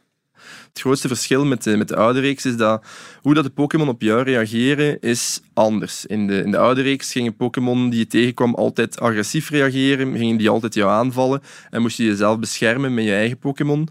Het 0.68 0.80
grootste 0.80 1.08
verschil 1.08 1.46
met 1.46 1.64
de, 1.64 1.78
met 1.78 1.88
de 1.88 1.96
oude 1.96 2.20
reeks 2.20 2.46
is 2.46 2.58
dat 2.58 2.86
hoe 3.22 3.34
dat 3.34 3.44
de 3.44 3.50
Pokémon 3.50 3.90
op 3.90 4.02
jou 4.02 4.24
reageren 4.24 5.00
is 5.00 5.42
anders. 5.54 6.06
In 6.06 6.28
de, 6.28 6.44
in 6.44 6.52
de 6.52 6.58
oude 6.58 6.82
reeks 6.82 7.12
gingen 7.12 7.36
Pokémon 7.36 7.90
die 7.90 8.00
je 8.00 8.08
tegenkwam 8.08 8.56
altijd 8.56 9.00
agressief 9.00 9.50
reageren, 9.50 10.18
gingen 10.18 10.38
die 10.38 10.50
altijd 10.50 10.74
jou 10.74 10.90
aanvallen 10.90 11.42
en 11.70 11.82
moest 11.82 11.98
je 11.98 12.04
jezelf 12.04 12.40
beschermen 12.40 12.94
met 12.94 13.04
je 13.04 13.14
eigen 13.14 13.38
Pokémon. 13.38 13.88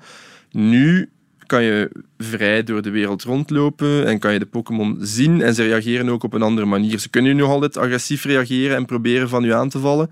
Nu 0.50 1.11
kan 1.51 1.63
je 1.63 1.91
vrij 2.19 2.63
door 2.63 2.83
de 2.83 2.91
wereld 2.91 3.23
rondlopen 3.23 4.07
en 4.07 4.19
kan 4.19 4.33
je 4.33 4.39
de 4.39 4.47
Pokémon 4.47 4.99
zien 5.01 5.43
en 5.43 5.55
ze 5.55 5.63
reageren 5.63 6.09
ook 6.09 6.23
op 6.23 6.33
een 6.33 6.43
andere 6.43 6.67
manier. 6.67 6.99
Ze 6.99 7.09
kunnen 7.09 7.37
nog 7.37 7.51
altijd 7.51 7.77
agressief 7.77 8.25
reageren 8.25 8.77
en 8.77 8.87
proberen 8.87 9.29
van 9.29 9.43
je 9.43 9.55
aan 9.55 9.69
te 9.69 9.79
vallen, 9.79 10.11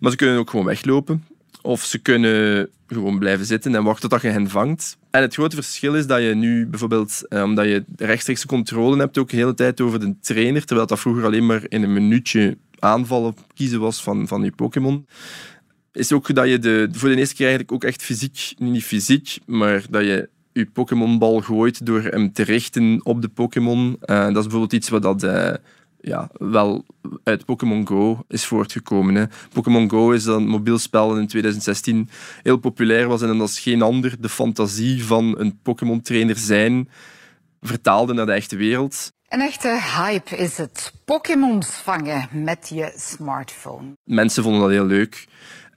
maar 0.00 0.10
ze 0.10 0.16
kunnen 0.16 0.38
ook 0.38 0.50
gewoon 0.50 0.66
weglopen. 0.66 1.24
Of 1.62 1.84
ze 1.84 1.98
kunnen 1.98 2.68
gewoon 2.86 3.18
blijven 3.18 3.46
zitten 3.46 3.74
en 3.74 3.84
wachten 3.84 4.08
tot 4.08 4.22
je 4.22 4.28
hen 4.28 4.48
vangt. 4.48 4.96
En 5.10 5.22
het 5.22 5.34
grote 5.34 5.56
verschil 5.56 5.94
is 5.94 6.06
dat 6.06 6.22
je 6.22 6.34
nu 6.34 6.66
bijvoorbeeld, 6.66 7.22
eh, 7.28 7.42
omdat 7.42 7.64
je 7.64 7.84
rechtstreeks 7.96 8.46
controle 8.46 8.98
hebt, 8.98 9.18
ook 9.18 9.30
de 9.30 9.36
hele 9.36 9.54
tijd 9.54 9.80
over 9.80 10.00
de 10.00 10.14
trainer, 10.20 10.64
terwijl 10.64 10.86
dat 10.86 11.00
vroeger 11.00 11.24
alleen 11.24 11.46
maar 11.46 11.62
in 11.68 11.82
een 11.82 11.92
minuutje 11.92 12.56
aanvallen 12.78 13.34
kiezen 13.54 13.80
was 13.80 14.02
van, 14.02 14.28
van 14.28 14.42
je 14.42 14.52
Pokémon. 14.52 15.06
Is 15.92 16.12
ook 16.12 16.34
dat 16.34 16.48
je 16.48 16.58
de, 16.58 16.88
voor 16.92 17.08
de 17.08 17.16
eerste 17.16 17.34
keer 17.34 17.46
eigenlijk 17.46 17.74
ook 17.74 17.84
echt 17.84 18.02
fysiek, 18.02 18.54
niet 18.58 18.84
fysiek, 18.84 19.38
maar 19.46 19.84
dat 19.90 20.04
je 20.04 20.28
je 20.52 20.66
Pokémonbal 20.66 21.40
gooit 21.40 21.86
door 21.86 22.02
hem 22.02 22.32
te 22.32 22.42
richten 22.42 23.00
op 23.02 23.22
de 23.22 23.28
Pokémon. 23.28 23.88
Uh, 23.88 24.16
dat 24.16 24.36
is 24.36 24.42
bijvoorbeeld 24.42 24.72
iets 24.72 24.88
wat 24.88 25.02
dat, 25.02 25.22
uh, 25.22 25.54
ja, 26.00 26.28
wel 26.32 26.84
uit 27.24 27.44
Pokémon 27.44 27.86
Go 27.86 28.24
is 28.28 28.44
voortgekomen. 28.44 29.30
Pokémon 29.52 29.90
Go 29.90 30.10
is 30.10 30.24
een 30.24 30.46
mobiel 30.46 30.78
spel 30.78 31.16
in 31.16 31.26
2016 31.26 32.08
heel 32.42 32.56
populair 32.56 33.08
was 33.08 33.22
en 33.22 33.40
als 33.40 33.60
geen 33.60 33.82
ander 33.82 34.16
de 34.20 34.28
fantasie 34.28 35.04
van 35.04 35.34
een 35.38 35.58
Pokémon-trainer 35.62 36.36
zijn 36.36 36.88
vertaalde 37.60 38.12
naar 38.12 38.26
de 38.26 38.32
echte 38.32 38.56
wereld. 38.56 39.12
Een 39.28 39.40
echte 39.40 39.80
hype 39.96 40.36
is 40.36 40.56
het. 40.56 40.92
Pokémons 41.04 41.68
vangen 41.68 42.28
met 42.32 42.68
je 42.74 42.92
smartphone. 42.96 43.92
Mensen 44.04 44.42
vonden 44.42 44.60
dat 44.60 44.70
heel 44.70 44.86
leuk. 44.86 45.26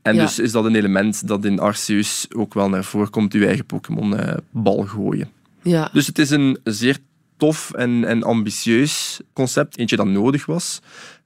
En 0.04 0.16
Ja. 0.16 0.22
dus 0.22 0.40
is 0.40 0.52
dat 0.52 0.66
een 0.66 0.76
element 0.76 1.28
dat 1.28 1.46
in 1.46 1.60
Arceus 1.60 2.28
ook 2.36 2.54
wel 2.54 2.70
naar 2.70 2.84
voren 2.84 3.10
komt, 3.10 3.34
je 3.34 3.46
eigen 3.46 3.66
Pokémon-bal 3.66 4.84
gooien. 4.86 5.30
Ja. 5.62 5.90
Dus 5.94 6.08
het 6.08 6.20
is 6.20 6.30
een 6.30 6.58
zeer 6.64 6.98
tof 7.38 7.72
en, 7.74 8.04
en 8.06 8.24
ambitieus 8.24 9.20
concept, 9.34 9.78
eentje 9.78 9.96
dat 9.96 10.06
nodig 10.08 10.46
was. 10.46 10.80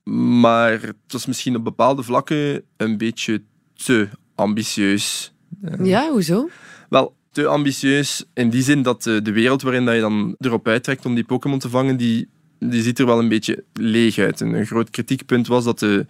Maar 0.03 0.71
het 0.81 0.95
was 1.07 1.25
misschien 1.25 1.55
op 1.55 1.63
bepaalde 1.63 2.03
vlakken 2.03 2.61
een 2.77 2.97
beetje 2.97 3.41
te 3.73 4.07
ambitieus. 4.35 5.33
Eh, 5.61 5.85
Ja, 5.85 6.09
hoezo? 6.09 6.49
Wel, 6.89 7.15
te 7.31 7.45
ambitieus 7.47 8.25
in 8.33 8.49
die 8.49 8.61
zin 8.63 8.81
dat 8.81 9.03
de, 9.03 9.21
de 9.21 9.31
wereld 9.31 9.61
waarin 9.61 9.85
dat 9.85 9.95
je 9.95 10.01
dan 10.01 10.35
erop 10.39 10.67
uittrekt 10.67 11.05
om 11.05 11.15
die 11.15 11.23
Pokémon 11.23 11.59
te 11.59 11.69
vangen, 11.69 11.97
die, 11.97 12.27
die 12.59 12.81
ziet 12.81 12.99
er 12.99 13.05
wel 13.05 13.19
een 13.19 13.29
beetje 13.29 13.63
leeg 13.73 14.17
uit. 14.17 14.41
En 14.41 14.53
een 14.53 14.65
groot 14.65 14.89
kritiekpunt 14.89 15.47
was 15.47 15.63
dat 15.63 15.79
de, 15.79 16.05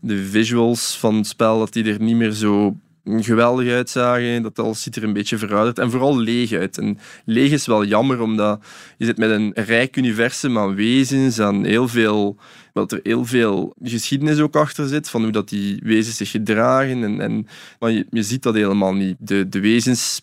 de 0.00 0.24
visuals 0.24 0.96
van 0.98 1.14
het 1.14 1.26
spel 1.26 1.58
dat 1.58 1.72
die 1.72 1.84
er 1.84 2.00
niet 2.00 2.16
meer 2.16 2.32
zo 2.32 2.76
geweldig 3.04 3.72
uitzagen. 3.72 4.42
Dat 4.42 4.58
alles 4.58 4.82
ziet 4.82 4.96
er 4.96 5.04
een 5.04 5.12
beetje 5.12 5.38
verouderd 5.38 5.78
en 5.78 5.90
vooral 5.90 6.18
leeg 6.18 6.52
uit. 6.52 6.78
En 6.78 6.98
leeg 7.24 7.52
is 7.52 7.66
wel 7.66 7.84
jammer, 7.84 8.20
omdat 8.20 8.64
je 8.96 9.04
zit 9.04 9.18
met 9.18 9.30
een 9.30 9.52
rijk 9.54 9.96
universum 9.96 10.58
aan 10.58 10.74
wezens, 10.74 11.40
aan 11.40 11.64
heel 11.64 11.88
veel, 11.88 12.36
dat 12.72 12.92
er 12.92 13.00
heel 13.02 13.24
veel 13.24 13.74
geschiedenis 13.82 14.38
ook 14.38 14.56
achter 14.56 14.88
zit, 14.88 15.10
van 15.10 15.22
hoe 15.22 15.32
dat 15.32 15.48
die 15.48 15.80
wezens 15.82 16.16
zich 16.16 16.30
gedragen. 16.30 17.04
En, 17.04 17.20
en, 17.20 17.46
maar 17.78 17.90
je, 17.90 18.06
je 18.10 18.22
ziet 18.22 18.42
dat 18.42 18.54
helemaal 18.54 18.94
niet. 18.94 19.16
De, 19.18 19.48
de 19.48 19.60
wezens 19.60 20.22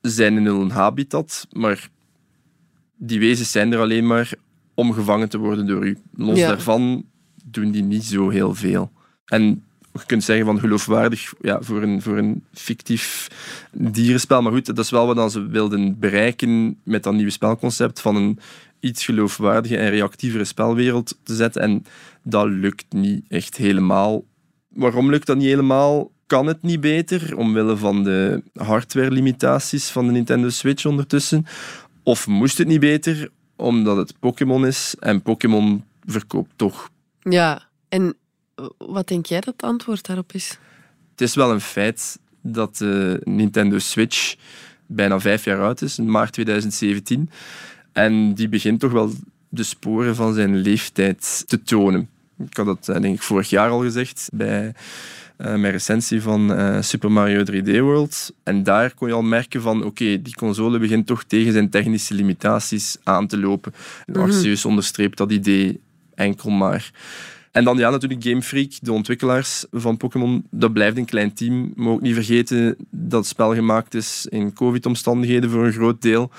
zijn 0.00 0.36
in 0.36 0.46
hun 0.46 0.70
habitat, 0.70 1.46
maar 1.52 1.88
die 2.96 3.18
wezens 3.18 3.50
zijn 3.50 3.72
er 3.72 3.78
alleen 3.78 4.06
maar 4.06 4.32
om 4.74 4.92
gevangen 4.92 5.28
te 5.28 5.38
worden 5.38 5.66
door 5.66 5.86
u. 5.86 5.98
Los 6.16 6.38
Ja. 6.38 6.48
daarvan 6.48 7.04
doen 7.44 7.70
die 7.70 7.82
niet 7.82 8.04
zo 8.04 8.28
heel 8.28 8.54
veel. 8.54 8.90
En 9.24 9.64
je 9.92 10.00
kunt 10.06 10.24
zeggen 10.24 10.46
van 10.46 10.58
geloofwaardig 10.58 11.32
ja, 11.40 11.60
voor, 11.62 11.82
een, 11.82 12.02
voor 12.02 12.18
een 12.18 12.44
fictief 12.52 13.28
dierenspel. 13.72 14.42
Maar 14.42 14.52
goed, 14.52 14.66
dat 14.66 14.78
is 14.78 14.90
wel 14.90 15.06
wat 15.06 15.16
dan 15.16 15.30
ze 15.30 15.46
wilden 15.46 15.98
bereiken 15.98 16.78
met 16.84 17.02
dat 17.02 17.14
nieuwe 17.14 17.30
spelconcept 17.30 18.00
van 18.00 18.16
een 18.16 18.38
iets 18.80 19.04
geloofwaardige 19.04 19.76
en 19.76 19.90
reactievere 19.90 20.44
spelwereld 20.44 21.18
te 21.22 21.34
zetten. 21.34 21.62
En 21.62 21.84
dat 22.22 22.46
lukt 22.48 22.92
niet 22.92 23.24
echt 23.28 23.56
helemaal. 23.56 24.24
Waarom 24.68 25.10
lukt 25.10 25.26
dat 25.26 25.36
niet 25.36 25.46
helemaal? 25.46 26.10
Kan 26.26 26.46
het 26.46 26.62
niet 26.62 26.80
beter, 26.80 27.36
omwille 27.36 27.76
van 27.76 28.04
de 28.04 28.42
hardware-limitaties 28.54 29.88
van 29.88 30.06
de 30.06 30.12
Nintendo 30.12 30.48
Switch 30.48 30.86
ondertussen? 30.86 31.46
Of 32.02 32.26
moest 32.26 32.58
het 32.58 32.66
niet 32.66 32.80
beter, 32.80 33.30
omdat 33.62 33.96
het 33.96 34.18
Pokémon 34.18 34.66
is 34.66 34.94
en 34.98 35.22
Pokémon 35.22 35.84
verkoopt 36.04 36.52
toch? 36.56 36.90
Ja, 37.20 37.62
en 37.88 38.16
wat 38.78 39.08
denk 39.08 39.26
jij 39.26 39.40
dat 39.40 39.52
het 39.52 39.62
antwoord 39.62 40.06
daarop 40.06 40.32
is? 40.32 40.58
Het 41.10 41.20
is 41.20 41.34
wel 41.34 41.50
een 41.50 41.60
feit 41.60 42.18
dat 42.40 42.76
de 42.76 43.20
Nintendo 43.24 43.78
Switch 43.78 44.34
bijna 44.86 45.20
vijf 45.20 45.44
jaar 45.44 45.62
oud 45.62 45.82
is, 45.82 45.98
in 45.98 46.10
maart 46.10 46.32
2017. 46.32 47.30
En 47.92 48.34
die 48.34 48.48
begint 48.48 48.80
toch 48.80 48.92
wel 48.92 49.12
de 49.48 49.62
sporen 49.62 50.14
van 50.14 50.34
zijn 50.34 50.56
leeftijd 50.56 51.44
te 51.46 51.62
tonen. 51.62 52.08
Ik 52.38 52.56
had 52.56 52.66
dat 52.66 52.84
denk 52.84 53.14
ik 53.14 53.22
vorig 53.22 53.50
jaar 53.50 53.70
al 53.70 53.80
gezegd 53.80 54.28
bij 54.32 54.74
mijn 55.42 55.70
recensie 55.70 56.22
van 56.22 56.52
uh, 56.52 56.76
Super 56.80 57.12
Mario 57.12 57.44
3D 57.52 57.78
World. 57.78 58.34
En 58.42 58.62
daar 58.62 58.94
kon 58.94 59.08
je 59.08 59.14
al 59.14 59.22
merken 59.22 59.62
van 59.62 59.84
oké, 59.84 60.22
die 60.22 60.34
console 60.34 60.78
begint 60.78 61.06
toch 61.06 61.24
tegen 61.24 61.52
zijn 61.52 61.70
technische 61.70 62.14
limitaties 62.14 62.96
aan 63.02 63.26
te 63.26 63.38
lopen. 63.38 63.74
En 64.06 64.16
Arceus 64.16 64.64
onderstreept 64.64 65.18
dat 65.18 65.32
idee 65.32 65.80
enkel 66.14 66.50
maar. 66.50 66.90
En 67.52 67.64
dan 67.64 67.78
ja, 67.78 67.90
natuurlijk 67.90 68.24
Game 68.24 68.42
Freak, 68.42 68.72
de 68.80 68.92
ontwikkelaars 68.92 69.64
van 69.70 69.96
Pokémon. 69.96 70.44
Dat 70.50 70.72
blijft 70.72 70.96
een 70.96 71.04
klein 71.04 71.32
team. 71.32 71.72
Maar 71.76 71.92
ook 71.92 72.00
niet 72.00 72.14
vergeten 72.14 72.76
dat 72.90 73.18
het 73.18 73.28
spel 73.28 73.54
gemaakt 73.54 73.94
is 73.94 74.26
in 74.30 74.52
covid-omstandigheden 74.52 75.50
voor 75.50 75.66
een 75.66 75.72
groot 75.72 76.02
deel. 76.02 76.30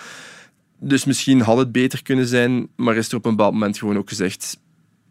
Dus 0.80 1.06
misschien 1.06 1.42
had 1.42 1.58
het 1.58 1.72
beter 1.72 2.04
kunnen 2.04 2.28
zijn, 2.28 2.68
maar 2.76 2.96
is 2.96 3.10
er 3.10 3.18
op 3.18 3.26
een 3.26 3.36
bepaald 3.36 3.54
moment 3.54 3.78
gewoon 3.78 3.98
ook 3.98 4.10
gezegd: 4.10 4.58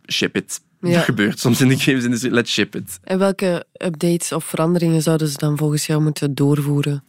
ship 0.07 0.37
it. 0.37 0.61
Ja. 0.81 0.91
Dat 0.91 1.05
gebeurt 1.05 1.39
soms 1.39 1.61
in 1.61 1.69
de 1.69 1.79
games 1.79 2.05
industrie. 2.05 2.33
Let's 2.33 2.53
ship 2.53 2.75
it. 2.75 2.99
En 3.05 3.19
welke 3.19 3.65
updates 3.73 4.33
of 4.33 4.45
veranderingen 4.45 5.03
zouden 5.03 5.29
ze 5.29 5.39
dan 5.39 5.57
volgens 5.57 5.87
jou 5.87 6.03
moeten 6.03 6.35
doorvoeren? 6.35 7.05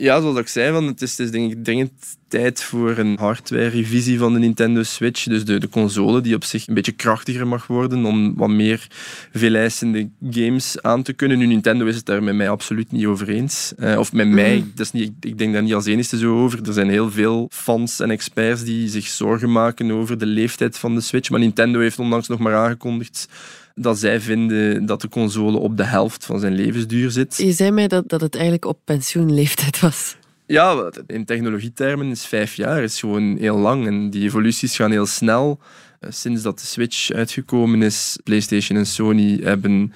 Ja, 0.00 0.20
zoals 0.20 0.38
ik 0.38 0.48
zei, 0.48 0.72
van, 0.72 0.86
het 0.86 1.02
is, 1.02 1.10
het 1.10 1.26
is 1.26 1.30
denk 1.30 1.52
ik 1.52 1.64
dringend 1.64 1.92
tijd 2.28 2.62
voor 2.62 2.98
een 2.98 3.16
hardware-revisie 3.18 4.18
van 4.18 4.32
de 4.32 4.38
Nintendo 4.38 4.82
Switch. 4.82 5.24
Dus 5.24 5.44
de, 5.44 5.58
de 5.58 5.68
console 5.68 6.20
die 6.20 6.34
op 6.34 6.44
zich 6.44 6.66
een 6.68 6.74
beetje 6.74 6.92
krachtiger 6.92 7.46
mag 7.46 7.66
worden 7.66 8.04
om 8.04 8.36
wat 8.36 8.48
meer 8.48 8.86
veeleisende 9.32 10.08
games 10.30 10.82
aan 10.82 11.02
te 11.02 11.12
kunnen. 11.12 11.38
Nu, 11.38 11.46
Nintendo 11.46 11.86
is 11.86 11.96
het 11.96 12.06
daar 12.06 12.22
met 12.22 12.34
mij 12.34 12.48
absoluut 12.48 12.92
niet 12.92 13.06
over 13.06 13.28
eens. 13.28 13.72
Uh, 13.78 13.98
of 13.98 14.12
met 14.12 14.28
mij, 14.28 14.56
Mhm. 14.56 14.66
dat 14.74 14.86
is 14.86 14.92
niet, 14.92 15.12
ik 15.20 15.38
denk 15.38 15.52
daar 15.52 15.62
niet 15.62 15.74
als 15.74 15.86
enige 15.86 16.18
zo 16.18 16.42
over. 16.42 16.66
Er 16.66 16.72
zijn 16.72 16.90
heel 16.90 17.10
veel 17.10 17.48
fans 17.52 18.00
en 18.00 18.10
experts 18.10 18.64
die 18.64 18.88
zich 18.88 19.06
zorgen 19.06 19.52
maken 19.52 19.90
over 19.90 20.18
de 20.18 20.26
leeftijd 20.26 20.78
van 20.78 20.94
de 20.94 21.00
Switch. 21.00 21.30
Maar 21.30 21.40
Nintendo 21.40 21.80
heeft 21.80 21.98
onlangs 21.98 22.28
nog 22.28 22.38
maar 22.38 22.54
aangekondigd 22.54 23.28
dat 23.74 23.98
zij 23.98 24.20
vinden 24.20 24.86
dat 24.86 25.00
de 25.00 25.08
console 25.08 25.58
op 25.58 25.76
de 25.76 25.84
helft 25.84 26.24
van 26.24 26.40
zijn 26.40 26.54
levensduur 26.54 27.10
zit. 27.10 27.36
Je 27.36 27.52
zei 27.52 27.70
mij 27.70 27.88
dat, 27.88 28.08
dat 28.08 28.20
het 28.20 28.34
eigenlijk 28.34 28.64
op 28.64 28.78
pensioenleeftijd 28.84 29.80
was. 29.80 30.16
Ja, 30.46 30.90
in 31.06 31.24
technologietermen 31.24 32.10
is 32.10 32.26
vijf 32.26 32.54
jaar 32.54 32.82
is 32.82 33.00
gewoon 33.00 33.36
heel 33.36 33.56
lang 33.58 33.86
en 33.86 34.10
die 34.10 34.22
evoluties 34.22 34.76
gaan 34.76 34.90
heel 34.90 35.06
snel. 35.06 35.58
Eh, 36.00 36.10
Sinds 36.12 36.42
dat 36.42 36.58
de 36.58 36.66
Switch 36.66 37.10
uitgekomen 37.10 37.82
is, 37.82 38.18
PlayStation 38.24 38.78
en 38.78 38.86
Sony 38.86 39.40
hebben 39.42 39.92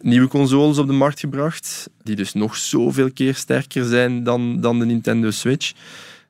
nieuwe 0.00 0.28
consoles 0.28 0.78
op 0.78 0.86
de 0.86 0.92
markt 0.92 1.20
gebracht, 1.20 1.90
die 2.02 2.16
dus 2.16 2.32
nog 2.32 2.56
zoveel 2.56 3.12
keer 3.12 3.34
sterker 3.34 3.84
zijn 3.84 4.22
dan, 4.22 4.60
dan 4.60 4.78
de 4.78 4.84
Nintendo 4.84 5.30
Switch. 5.30 5.72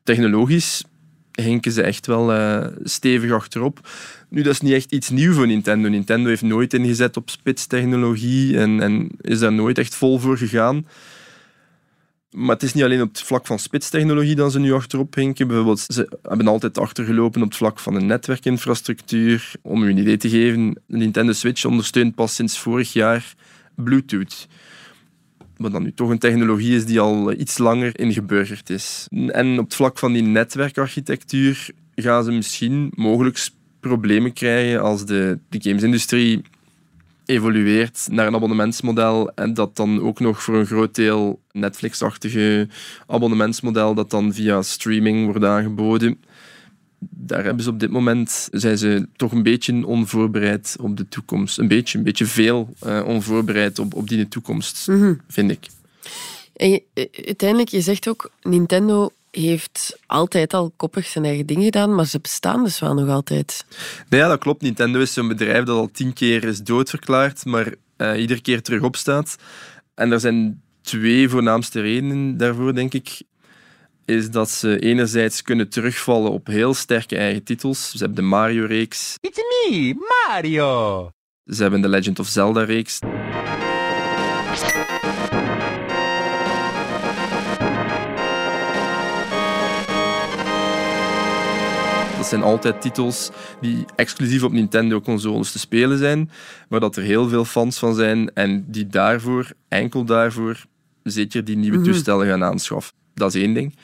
Technologisch 0.03 0.83
hinken 1.41 1.71
ze 1.71 1.81
echt 1.81 2.07
wel 2.07 2.33
eh, 2.33 2.65
stevig 2.83 3.31
achterop. 3.31 3.89
Nu, 4.29 4.41
dat 4.41 4.53
is 4.53 4.61
niet 4.61 4.73
echt 4.73 4.91
iets 4.91 5.09
nieuw 5.09 5.33
voor 5.33 5.47
Nintendo. 5.47 5.89
Nintendo 5.89 6.27
heeft 6.27 6.41
nooit 6.41 6.73
ingezet 6.73 7.17
op 7.17 7.29
spitstechnologie 7.29 8.57
en, 8.57 8.81
en 8.81 9.09
is 9.21 9.39
daar 9.39 9.53
nooit 9.53 9.77
echt 9.77 9.95
vol 9.95 10.19
voor 10.19 10.37
gegaan. 10.37 10.85
Maar 12.31 12.55
het 12.55 12.63
is 12.63 12.73
niet 12.73 12.83
alleen 12.83 13.01
op 13.01 13.07
het 13.07 13.21
vlak 13.21 13.45
van 13.45 13.59
spitstechnologie 13.59 14.35
dat 14.35 14.51
ze 14.51 14.59
nu 14.59 14.73
achterop 14.73 15.15
hinken. 15.15 15.47
Bijvoorbeeld, 15.47 15.79
ze 15.79 16.17
hebben 16.21 16.47
altijd 16.47 16.77
achtergelopen 16.77 17.41
op 17.41 17.47
het 17.47 17.57
vlak 17.57 17.79
van 17.79 17.93
de 17.93 18.01
netwerkinfrastructuur. 18.01 19.51
Om 19.61 19.83
u 19.83 19.89
een 19.89 19.97
idee 19.97 20.17
te 20.17 20.29
geven, 20.29 20.73
de 20.85 20.97
Nintendo 20.97 21.31
Switch 21.31 21.65
ondersteunt 21.65 22.15
pas 22.15 22.35
sinds 22.35 22.59
vorig 22.59 22.93
jaar 22.93 23.33
Bluetooth. 23.75 24.47
Wat 25.61 25.71
dan 25.71 25.83
nu 25.83 25.93
toch 25.93 26.09
een 26.09 26.19
technologie 26.19 26.75
is 26.75 26.85
die 26.85 26.99
al 26.99 27.31
iets 27.33 27.57
langer 27.57 27.99
ingeburgerd 27.99 28.69
is. 28.69 29.07
En 29.27 29.59
op 29.59 29.65
het 29.65 29.75
vlak 29.75 29.99
van 29.99 30.13
die 30.13 30.21
netwerkarchitectuur 30.21 31.69
gaan 31.95 32.23
ze 32.23 32.31
misschien 32.31 32.91
mogelijk 32.95 33.49
problemen 33.79 34.33
krijgen 34.33 34.81
als 34.81 35.05
de, 35.05 35.39
de 35.49 35.61
gamesindustrie 35.61 36.41
evolueert 37.25 38.07
naar 38.11 38.27
een 38.27 38.35
abonnementsmodel 38.35 39.31
en 39.35 39.53
dat 39.53 39.75
dan 39.75 40.01
ook 40.01 40.19
nog 40.19 40.43
voor 40.43 40.55
een 40.55 40.65
groot 40.65 40.95
deel 40.95 41.41
Netflix-achtige 41.51 42.67
abonnementsmodel 43.07 43.93
dat 43.93 44.09
dan 44.09 44.33
via 44.33 44.61
streaming 44.61 45.25
wordt 45.25 45.45
aangeboden. 45.45 46.19
Daar 47.09 47.43
hebben 47.43 47.63
ze 47.63 47.69
op 47.69 47.79
dit 47.79 47.89
moment 47.89 48.47
zijn 48.51 48.77
ze 48.77 49.07
toch 49.15 49.31
een 49.31 49.43
beetje 49.43 49.85
onvoorbereid 49.85 50.75
op 50.79 50.97
de 50.97 51.07
toekomst. 51.07 51.57
Een 51.57 51.67
beetje, 51.67 51.97
een 51.97 52.03
beetje 52.03 52.25
veel 52.25 52.73
uh, 52.85 53.03
onvoorbereid 53.05 53.79
op, 53.79 53.93
op 53.93 54.07
die 54.07 54.27
toekomst, 54.27 54.87
mm 54.87 54.99
-hmm. 54.99 55.21
vind 55.27 55.51
ik. 55.51 55.67
En 56.55 56.69
je, 56.69 56.83
uiteindelijk, 57.25 57.69
je 57.69 57.81
zegt 57.81 58.07
ook, 58.07 58.31
Nintendo 58.41 59.11
heeft 59.31 59.97
altijd 60.05 60.53
al 60.53 60.73
koppig 60.75 61.05
zijn 61.05 61.25
eigen 61.25 61.45
dingen 61.45 61.63
gedaan, 61.63 61.95
maar 61.95 62.05
ze 62.05 62.19
bestaan 62.19 62.63
dus 62.63 62.79
wel 62.79 62.93
nog 62.93 63.09
altijd. 63.09 63.65
Nee, 64.09 64.19
ja, 64.19 64.27
dat 64.27 64.39
klopt. 64.39 64.61
Nintendo 64.61 64.99
is 64.99 65.13
zo'n 65.13 65.27
bedrijf 65.27 65.63
dat 65.63 65.77
al 65.77 65.89
tien 65.91 66.13
keer 66.13 66.43
is 66.43 66.63
doodverklaard, 66.63 67.45
maar 67.45 67.73
uh, 67.97 68.19
iedere 68.19 68.41
keer 68.41 68.61
terug 68.61 68.81
opstaat. 68.81 69.35
En 69.95 70.11
er 70.11 70.19
zijn 70.19 70.61
twee 70.81 71.29
voornaamste 71.29 71.81
redenen 71.81 72.37
daarvoor, 72.37 72.75
denk 72.75 72.93
ik. 72.93 73.21
Is 74.11 74.31
dat 74.31 74.49
ze 74.49 74.79
enerzijds 74.79 75.41
kunnen 75.41 75.69
terugvallen 75.69 76.31
op 76.31 76.47
heel 76.47 76.73
sterke 76.73 77.17
eigen 77.17 77.43
titels. 77.43 77.91
Ze 77.91 77.97
hebben 77.97 78.15
de 78.15 78.21
Mario-reeks. 78.21 79.15
It's 79.19 79.37
me, 79.37 79.95
Mario! 80.27 81.09
Ze 81.45 81.61
hebben 81.61 81.81
de 81.81 81.89
Legend 81.89 82.19
of 82.19 82.27
Zelda-reeks. 82.27 82.99
Dat 92.17 92.27
zijn 92.27 92.43
altijd 92.43 92.81
titels 92.81 93.29
die 93.61 93.85
exclusief 93.95 94.43
op 94.43 94.51
Nintendo-consoles 94.51 95.51
te 95.51 95.59
spelen 95.59 95.97
zijn, 95.97 96.31
waar 96.69 96.79
dat 96.79 96.95
er 96.95 97.03
heel 97.03 97.29
veel 97.29 97.45
fans 97.45 97.79
van 97.79 97.95
zijn 97.95 98.33
en 98.33 98.65
die 98.67 98.87
daarvoor, 98.87 99.51
enkel 99.67 100.03
daarvoor, 100.03 100.65
zeker 101.03 101.43
die 101.43 101.57
nieuwe 101.57 101.81
toestellen 101.81 102.27
gaan 102.27 102.43
aanschaffen. 102.43 103.00
Dat 103.13 103.35
is 103.35 103.41
één 103.41 103.53
ding. 103.53 103.75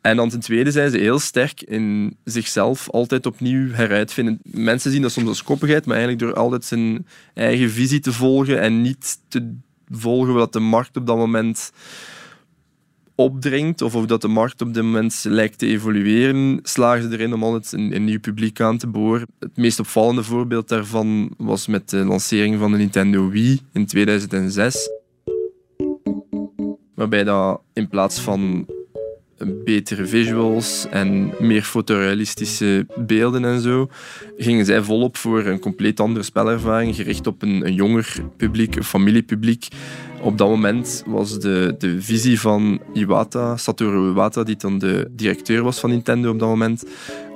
En 0.00 0.16
dan 0.16 0.28
ten 0.28 0.40
tweede 0.40 0.70
zijn 0.70 0.90
ze 0.90 0.98
heel 0.98 1.18
sterk 1.18 1.62
in 1.62 2.16
zichzelf 2.24 2.90
altijd 2.90 3.26
opnieuw 3.26 3.70
heruitvinden. 3.72 4.40
Mensen 4.42 4.90
zien 4.90 5.02
dat 5.02 5.12
soms 5.12 5.28
als 5.28 5.42
koppigheid, 5.42 5.86
maar 5.86 5.96
eigenlijk 5.96 6.24
door 6.24 6.34
altijd 6.34 6.64
zijn 6.64 7.06
eigen 7.34 7.70
visie 7.70 8.00
te 8.00 8.12
volgen 8.12 8.60
en 8.60 8.82
niet 8.82 9.18
te 9.28 9.54
volgen 9.90 10.34
wat 10.34 10.52
de 10.52 10.60
markt 10.60 10.96
op 10.96 11.06
dat 11.06 11.16
moment 11.16 11.72
opdringt 13.14 13.82
of 13.82 13.94
of 13.94 14.06
dat 14.06 14.20
de 14.20 14.28
markt 14.28 14.60
op 14.60 14.74
dit 14.74 14.82
moment 14.82 15.24
lijkt 15.28 15.58
te 15.58 15.66
evolueren, 15.66 16.58
slagen 16.62 17.02
ze 17.02 17.16
erin 17.16 17.34
om 17.34 17.42
altijd 17.42 17.72
een, 17.72 17.94
een 17.94 18.04
nieuw 18.04 18.20
publiek 18.20 18.60
aan 18.60 18.78
te 18.78 18.86
boren. 18.86 19.26
Het 19.38 19.56
meest 19.56 19.80
opvallende 19.80 20.22
voorbeeld 20.22 20.68
daarvan 20.68 21.34
was 21.36 21.66
met 21.66 21.90
de 21.90 21.96
lancering 21.96 22.58
van 22.58 22.72
de 22.72 22.78
Nintendo 22.78 23.28
Wii 23.28 23.60
in 23.72 23.86
2006. 23.86 24.90
Waarbij 27.02 27.24
dat 27.24 27.60
in 27.72 27.88
plaats 27.88 28.20
van 28.20 28.66
betere 29.64 30.06
visuals 30.06 30.86
en 30.90 31.34
meer 31.38 31.62
fotorealistische 31.62 32.86
beelden 32.96 33.44
en 33.44 33.60
zo, 33.60 33.88
gingen 34.36 34.64
zij 34.64 34.82
volop 34.82 35.16
voor 35.16 35.46
een 35.46 35.58
compleet 35.58 36.00
andere 36.00 36.24
spelervaring, 36.24 36.94
gericht 36.94 37.26
op 37.26 37.42
een, 37.42 37.66
een 37.66 37.74
jonger 37.74 38.14
publiek, 38.36 38.76
een 38.76 38.84
familiepubliek. 38.84 39.68
Op 40.22 40.38
dat 40.38 40.48
moment 40.48 41.02
was 41.06 41.38
de, 41.40 41.74
de 41.78 42.02
visie 42.02 42.40
van 42.40 42.80
Iwata, 42.92 43.56
Satoru 43.56 44.10
Iwata, 44.10 44.42
die 44.42 44.56
dan 44.56 44.78
de 44.78 45.08
directeur 45.10 45.62
was 45.62 45.80
van 45.80 45.90
Nintendo 45.90 46.30
op 46.30 46.38
dat 46.38 46.48
moment, 46.48 46.84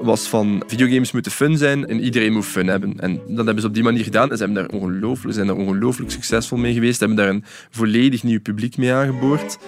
was 0.01 0.29
van 0.29 0.63
videogames 0.67 1.13
moeten 1.13 1.33
fun 1.33 1.59
zijn 1.59 1.87
en 1.87 2.01
iedereen 2.01 2.33
moet 2.33 2.45
fun 2.45 2.67
hebben. 2.67 3.01
En 3.01 3.21
dat 3.29 3.45
hebben 3.45 3.61
ze 3.61 3.67
op 3.67 3.75
die 3.75 3.83
manier 3.83 4.05
gedaan 4.05 4.31
en 4.31 4.37
ze 4.37 4.45
hebben 4.45 4.63
daar 4.63 4.81
ongelooflijk, 4.81 5.35
zijn 5.35 5.47
daar 5.47 5.57
ongelooflijk 5.57 6.11
succesvol 6.11 6.59
mee 6.59 6.73
geweest, 6.75 6.99
hebben 7.01 7.19
daar 7.19 7.29
een 7.29 7.45
volledig 7.71 8.23
nieuw 8.23 8.41
publiek 8.41 8.77
mee 8.77 8.93
aangeboord. 8.93 9.59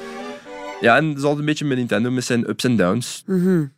Ja, 0.80 0.96
en 0.96 1.08
dat 1.08 1.16
is 1.16 1.22
altijd 1.22 1.40
een 1.40 1.46
beetje 1.46 1.64
met 1.64 1.76
Nintendo, 1.76 2.10
met 2.10 2.24
zijn 2.24 2.48
ups 2.48 2.64
en 2.64 2.76
downs. 2.76 3.22
Mm 3.26 3.40
-hmm. 3.40 3.72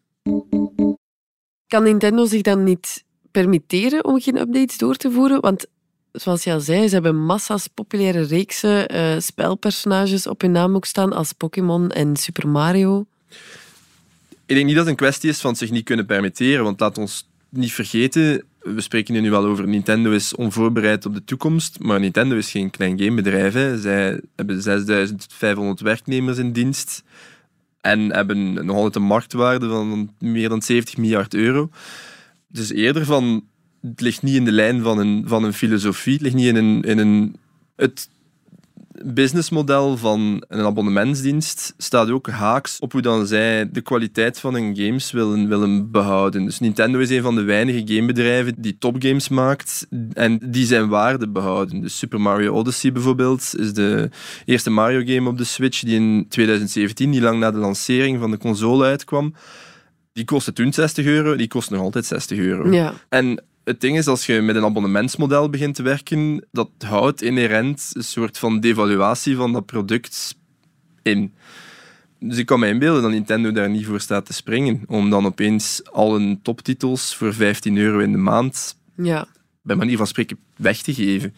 Kan 1.66 1.82
Nintendo 1.82 2.26
zich 2.26 2.42
dan 2.42 2.64
niet 2.64 3.04
permitteren 3.30 4.04
om 4.04 4.20
geen 4.20 4.40
updates 4.40 4.78
door 4.78 4.96
te 4.96 5.10
voeren? 5.10 5.40
Want 5.40 5.66
zoals 6.12 6.44
je 6.44 6.52
al 6.52 6.60
zei, 6.60 6.88
ze 6.88 6.94
hebben 6.94 7.24
massa's 7.24 7.66
populaire 7.66 8.22
reeksen, 8.22 8.94
uh, 8.94 9.20
spelpersonages 9.20 10.26
op 10.26 10.40
hun 10.40 10.52
naam 10.52 10.74
ook 10.74 10.84
staan 10.84 11.12
als 11.12 11.32
Pokémon 11.32 11.90
en 11.90 12.16
Super 12.16 12.48
Mario. 12.48 13.06
Ik 14.46 14.56
denk 14.56 14.66
niet 14.66 14.74
dat 14.74 14.84
het 14.84 14.92
een 14.92 15.06
kwestie 15.06 15.30
is 15.30 15.40
van 15.40 15.56
zich 15.56 15.70
niet 15.70 15.84
kunnen 15.84 16.06
permitteren, 16.06 16.64
want 16.64 16.80
laat 16.80 16.98
ons 16.98 17.28
niet 17.48 17.72
vergeten, 17.72 18.44
we 18.60 18.80
spreken 18.80 19.14
hier 19.14 19.22
nu 19.22 19.30
wel 19.30 19.44
over 19.44 19.68
Nintendo 19.68 20.10
is 20.10 20.34
onvoorbereid 20.34 21.06
op 21.06 21.14
de 21.14 21.24
toekomst, 21.24 21.78
maar 21.78 22.00
Nintendo 22.00 22.36
is 22.36 22.50
geen 22.50 22.70
klein 22.70 23.00
gamebedrijf. 23.00 23.52
Hè. 23.52 23.78
Zij 23.78 24.20
hebben 24.36 24.62
6500 24.62 25.80
werknemers 25.80 26.38
in 26.38 26.52
dienst 26.52 27.02
en 27.80 28.12
hebben 28.12 28.52
nog 28.52 28.76
altijd 28.76 28.96
een 28.96 29.02
marktwaarde 29.02 29.68
van 29.68 30.10
meer 30.18 30.48
dan 30.48 30.62
70 30.62 30.96
miljard 30.96 31.34
euro. 31.34 31.70
Dus 32.48 32.72
eerder 32.72 33.04
van, 33.04 33.44
het 33.82 34.00
ligt 34.00 34.22
niet 34.22 34.34
in 34.34 34.44
de 34.44 34.52
lijn 34.52 34.82
van 34.82 34.98
een, 34.98 35.24
van 35.26 35.44
een 35.44 35.52
filosofie, 35.52 36.12
het 36.12 36.22
ligt 36.22 36.34
niet 36.34 36.46
in 36.46 36.56
een... 36.56 36.82
In 36.82 36.98
een 36.98 37.36
het 37.76 38.08
businessmodel 39.04 39.96
van 39.96 40.44
een 40.48 40.64
abonnementsdienst 40.64 41.74
staat 41.76 42.10
ook 42.10 42.28
haaks 42.28 42.78
op 42.78 42.92
hoe 42.92 43.02
dan 43.02 43.26
zij 43.26 43.70
de 43.70 43.80
kwaliteit 43.80 44.40
van 44.40 44.54
hun 44.54 44.76
games 44.76 45.10
willen, 45.10 45.48
willen 45.48 45.90
behouden. 45.90 46.44
Dus 46.44 46.60
Nintendo 46.60 46.98
is 46.98 47.10
een 47.10 47.22
van 47.22 47.34
de 47.34 47.42
weinige 47.42 47.94
gamebedrijven 47.94 48.54
die 48.58 48.78
topgames 48.78 49.28
maakt 49.28 49.86
en 50.12 50.38
die 50.44 50.66
zijn 50.66 50.88
waarde 50.88 51.28
behouden. 51.28 51.80
Dus 51.80 51.98
Super 51.98 52.20
Mario 52.20 52.52
Odyssey 52.52 52.92
bijvoorbeeld 52.92 53.54
is 53.58 53.72
de 53.72 54.10
eerste 54.44 54.70
Mario 54.70 55.14
game 55.14 55.28
op 55.28 55.38
de 55.38 55.44
Switch 55.44 55.80
die 55.80 55.94
in 55.94 56.26
2017, 56.28 57.10
niet 57.10 57.22
lang 57.22 57.38
na 57.38 57.50
de 57.50 57.58
lancering 57.58 58.18
van 58.20 58.30
de 58.30 58.38
console 58.38 58.84
uitkwam. 58.84 59.34
Die 60.12 60.24
kostte 60.24 60.52
toen 60.52 60.72
60 60.72 61.04
euro, 61.04 61.36
die 61.36 61.48
kost 61.48 61.70
nog 61.70 61.80
altijd 61.80 62.06
60 62.06 62.38
euro. 62.38 62.72
Ja. 62.72 62.92
En 63.08 63.42
het 63.70 63.80
ding 63.80 63.96
is, 63.98 64.06
als 64.06 64.26
je 64.26 64.40
met 64.40 64.56
een 64.56 64.64
abonnementsmodel 64.64 65.50
begint 65.50 65.74
te 65.74 65.82
werken, 65.82 66.46
dat 66.52 66.70
houdt 66.78 67.22
inherent 67.22 67.90
een 67.92 68.04
soort 68.04 68.38
van 68.38 68.60
devaluatie 68.60 69.36
van 69.36 69.52
dat 69.52 69.66
product 69.66 70.36
in. 71.02 71.32
Dus 72.18 72.36
ik 72.36 72.46
kan 72.46 72.60
me 72.60 72.68
inbeelden 72.68 73.02
dat 73.02 73.10
Nintendo 73.10 73.52
daar 73.52 73.70
niet 73.70 73.86
voor 73.86 74.00
staat 74.00 74.26
te 74.26 74.32
springen. 74.32 74.82
Om 74.86 75.10
dan 75.10 75.26
opeens 75.26 75.80
al 75.92 76.12
hun 76.12 76.42
toptitels 76.42 77.14
voor 77.16 77.34
15 77.34 77.76
euro 77.76 77.98
in 77.98 78.12
de 78.12 78.18
maand, 78.18 78.76
Ja. 78.96 79.26
bij 79.62 79.76
manier 79.76 79.96
van 79.96 80.06
spreken, 80.06 80.38
weg 80.56 80.82
te 80.82 80.94
geven. 80.94 81.34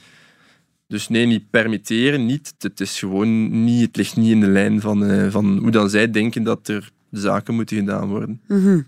Dus 0.86 1.08
nee, 1.08 1.26
niet 1.26 1.50
permitteren, 1.50 2.26
niet. 2.26 2.54
Het, 2.58 2.80
is 2.80 2.98
gewoon 2.98 3.64
niet, 3.64 3.80
het 3.86 3.96
ligt 3.96 4.16
niet 4.16 4.30
in 4.30 4.40
de 4.40 4.46
lijn 4.46 4.80
van, 4.80 5.04
eh, 5.04 5.30
van 5.30 5.58
hoe 5.58 5.70
dan 5.70 5.90
zij 5.90 6.10
denken 6.10 6.42
dat 6.42 6.68
er 6.68 6.90
zaken 7.10 7.54
moeten 7.54 7.76
gedaan 7.76 8.08
worden. 8.08 8.40
Mhm. 8.48 8.80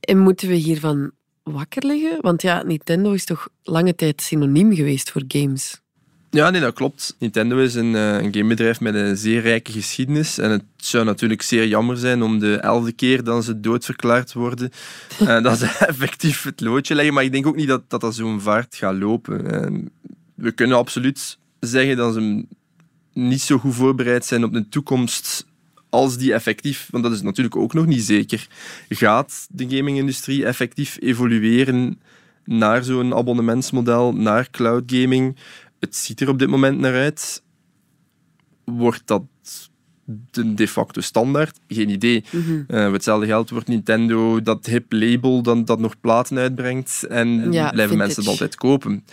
En 0.00 0.18
moeten 0.18 0.48
we 0.48 0.54
hiervan 0.54 1.10
wakker 1.52 1.86
liggen? 1.86 2.18
Want 2.20 2.42
ja, 2.42 2.62
Nintendo 2.62 3.12
is 3.12 3.24
toch 3.24 3.48
lange 3.62 3.94
tijd 3.94 4.22
synoniem 4.22 4.74
geweest 4.74 5.10
voor 5.10 5.22
games. 5.28 5.80
Ja, 6.30 6.50
nee, 6.50 6.60
dat 6.60 6.74
klopt. 6.74 7.16
Nintendo 7.18 7.58
is 7.58 7.74
een, 7.74 7.94
eh, 7.94 8.22
een 8.22 8.34
gamebedrijf 8.34 8.80
met 8.80 8.94
een 8.94 9.16
zeer 9.16 9.40
rijke 9.40 9.72
geschiedenis. 9.72 10.38
En 10.38 10.50
het 10.50 10.64
zou 10.76 11.04
natuurlijk 11.04 11.42
zeer 11.42 11.66
jammer 11.66 11.96
zijn 11.96 12.22
om 12.22 12.38
de 12.38 12.56
elfde 12.56 12.92
keer 12.92 13.24
dat 13.24 13.44
ze 13.44 13.60
doodverklaard 13.60 14.32
worden, 14.32 14.70
eh, 15.18 15.42
dat 15.42 15.58
ze 15.58 15.66
effectief 15.86 16.42
het 16.42 16.60
loodje 16.60 16.94
leggen. 16.94 17.14
Maar 17.14 17.24
ik 17.24 17.32
denk 17.32 17.46
ook 17.46 17.56
niet 17.56 17.68
dat 17.68 17.82
dat, 17.90 18.00
dat 18.00 18.14
zo'n 18.14 18.40
vaart 18.40 18.74
gaat 18.74 18.94
lopen. 18.94 19.50
Eh, 19.50 19.82
we 20.34 20.52
kunnen 20.52 20.76
absoluut 20.76 21.38
zeggen 21.60 21.96
dat 21.96 22.14
ze 22.14 22.44
niet 23.12 23.42
zo 23.42 23.58
goed 23.58 23.74
voorbereid 23.74 24.24
zijn 24.24 24.44
op 24.44 24.52
de 24.52 24.68
toekomst 24.68 25.46
als 25.90 26.18
die 26.18 26.32
effectief, 26.32 26.88
want 26.90 27.04
dat 27.04 27.12
is 27.12 27.22
natuurlijk 27.22 27.56
ook 27.56 27.74
nog 27.74 27.86
niet 27.86 28.02
zeker, 28.02 28.46
gaat 28.88 29.46
de 29.50 29.76
gamingindustrie 29.76 30.44
effectief 30.44 30.96
evolueren 31.00 32.00
naar 32.44 32.84
zo'n 32.84 33.14
abonnementsmodel, 33.14 34.12
naar 34.12 34.50
cloud 34.50 34.82
gaming. 34.86 35.36
Het 35.80 35.96
ziet 35.96 36.20
er 36.20 36.28
op 36.28 36.38
dit 36.38 36.48
moment 36.48 36.78
naar 36.78 36.94
uit. 36.94 37.42
Wordt 38.64 39.02
dat 39.04 39.22
de 40.30 40.54
de 40.54 40.68
facto 40.68 41.00
standaard? 41.00 41.58
Geen 41.68 41.88
idee. 41.88 42.24
Mhm. 42.30 42.62
Eh, 42.68 42.84
voor 42.84 42.92
hetzelfde 42.92 43.26
geld 43.26 43.50
wordt 43.50 43.68
Nintendo 43.68 44.42
dat 44.42 44.66
hip 44.66 44.92
label 44.92 45.42
dan, 45.42 45.64
dat 45.64 45.78
nog 45.78 46.00
platen 46.00 46.38
uitbrengt 46.38 47.04
en 47.08 47.28
Ja, 47.28 47.38
blijven 47.42 47.72
vintage. 47.72 47.96
mensen 47.96 48.20
het 48.22 48.30
altijd 48.30 48.54
kopen. 48.54 49.04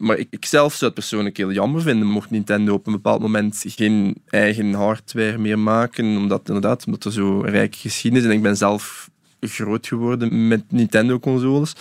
Maar 0.00 0.18
ik, 0.18 0.44
zelf 0.44 0.72
zou 0.72 0.84
het 0.84 0.94
persoonlijk 0.94 1.36
heel 1.36 1.52
jammer 1.52 1.82
vinden 1.82 2.06
mocht 2.06 2.30
Nintendo 2.30 2.74
op 2.74 2.86
een 2.86 2.92
bepaald 2.92 3.20
moment 3.20 3.64
geen 3.66 4.22
eigen 4.26 4.72
hardware 4.72 5.38
meer 5.38 5.58
maken, 5.58 6.16
omdat, 6.16 6.40
inderdaad, 6.46 6.86
omdat 6.86 7.04
er 7.04 7.12
zo 7.12 7.40
rijke 7.40 7.78
geschiedenis 7.78 8.24
is. 8.24 8.30
En 8.30 8.36
ik 8.36 8.42
ben 8.42 8.56
zelf 8.56 9.10
groot 9.40 9.86
geworden 9.86 10.48
met 10.48 10.62
Nintendo-consoles. 10.68 11.72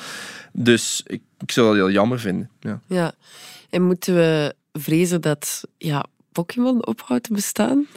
Dus 0.54 1.04
ik, 1.06 1.22
ik 1.40 1.52
zou 1.52 1.68
dat 1.68 1.76
heel 1.76 1.92
jammer 1.92 2.20
vinden. 2.20 2.50
Ja. 2.60 2.82
Ja. 2.88 3.14
En 3.70 3.84
moeten 3.84 4.16
we 4.16 4.56
vrezen 4.74 5.22
dat 5.22 5.64
ja, 5.78 6.06
Pokémon 6.32 6.86
ophoudt 6.86 7.24
te 7.24 7.34
bestaan? 7.34 7.88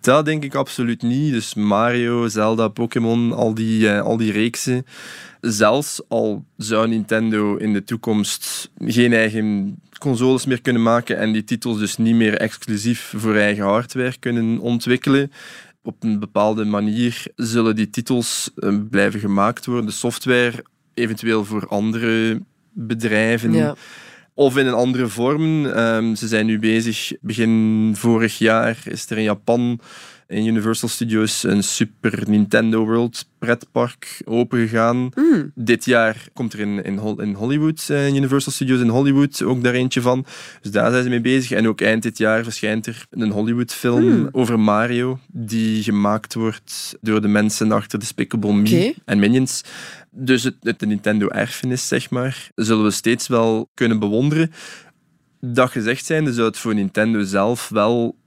Dat 0.00 0.24
denk 0.24 0.44
ik 0.44 0.54
absoluut 0.54 1.02
niet. 1.02 1.32
Dus 1.32 1.54
Mario, 1.54 2.28
Zelda, 2.28 2.68
Pokémon, 2.68 3.32
al 3.32 3.54
die, 3.54 3.88
eh, 3.88 4.02
al 4.02 4.16
die 4.16 4.32
reeksen. 4.32 4.86
Zelfs 5.40 6.00
al 6.08 6.44
zou 6.56 6.88
Nintendo 6.88 7.56
in 7.56 7.72
de 7.72 7.84
toekomst 7.84 8.70
geen 8.78 9.12
eigen 9.12 9.78
consoles 9.98 10.46
meer 10.46 10.60
kunnen 10.60 10.82
maken 10.82 11.18
en 11.18 11.32
die 11.32 11.44
titels 11.44 11.78
dus 11.78 11.96
niet 11.96 12.14
meer 12.14 12.36
exclusief 12.36 13.12
voor 13.16 13.36
eigen 13.36 13.64
hardware 13.64 14.18
kunnen 14.18 14.58
ontwikkelen, 14.58 15.30
op 15.82 16.02
een 16.02 16.18
bepaalde 16.18 16.64
manier 16.64 17.24
zullen 17.36 17.76
die 17.76 17.90
titels 17.90 18.50
eh, 18.56 18.76
blijven 18.90 19.20
gemaakt 19.20 19.66
worden. 19.66 19.86
De 19.86 19.92
software 19.92 20.64
eventueel 20.94 21.44
voor 21.44 21.66
andere 21.68 22.42
bedrijven. 22.72 23.52
Ja. 23.52 23.74
Of 24.40 24.56
in 24.56 24.66
een 24.66 24.74
andere 24.74 25.08
vorm. 25.08 25.66
Ehm, 25.66 26.14
ze 26.14 26.28
zijn 26.28 26.46
nu 26.46 26.58
bezig, 26.58 27.12
begin 27.20 27.92
vorig 27.96 28.38
jaar 28.38 28.78
is 28.84 29.10
er 29.10 29.16
in 29.16 29.22
Japan 29.22 29.80
in 30.30 30.46
Universal 30.46 30.88
Studios 30.88 31.42
een 31.42 31.62
Super 31.62 32.22
Nintendo 32.28 32.84
World 32.84 33.28
pretpark 33.38 34.20
opengegaan. 34.24 35.10
Hmm. 35.14 35.52
Dit 35.54 35.84
jaar 35.84 36.28
komt 36.32 36.52
er 36.52 36.60
in, 36.60 36.84
in, 36.84 36.96
Hol- 36.96 37.20
in 37.20 37.34
Hollywood, 37.34 37.86
eh, 37.88 38.06
in 38.06 38.16
Universal 38.16 38.52
Studios 38.52 38.80
in 38.80 38.88
Hollywood, 38.88 39.42
ook 39.42 39.62
daar 39.62 39.74
eentje 39.74 40.00
van. 40.00 40.24
Dus 40.60 40.70
daar 40.70 40.90
zijn 40.90 41.02
ze 41.02 41.08
mee 41.08 41.20
bezig. 41.20 41.50
En 41.50 41.68
ook 41.68 41.80
eind 41.80 42.02
dit 42.02 42.18
jaar 42.18 42.44
verschijnt 42.44 42.86
er 42.86 43.06
een 43.10 43.30
Hollywood-film 43.30 44.10
Hmm. 44.10 44.28
over 44.32 44.60
Mario, 44.60 45.18
die 45.32 45.82
gemaakt 45.82 46.34
wordt 46.34 46.96
door 47.00 47.20
de 47.20 47.28
mensen 47.28 47.72
achter 47.72 47.98
Despicable 47.98 48.52
Me 48.52 48.60
Oké. 48.88 48.92
en 49.04 49.18
Minions. 49.18 49.62
Dus 50.10 50.42
het, 50.42 50.56
het 50.60 50.80
Nintendo-erfenis, 50.80 51.88
zeg 51.88 52.10
maar, 52.10 52.50
zullen 52.54 52.84
we 52.84 52.90
steeds 52.90 53.26
wel 53.28 53.70
kunnen 53.74 53.98
bewonderen. 53.98 54.52
Dat 55.40 55.70
gezegd 55.70 56.04
zijnde 56.06 56.32
zou 56.32 56.46
het 56.46 56.58
voor 56.58 56.74
Nintendo 56.74 57.22
zelf 57.22 57.68
wel 57.68 58.18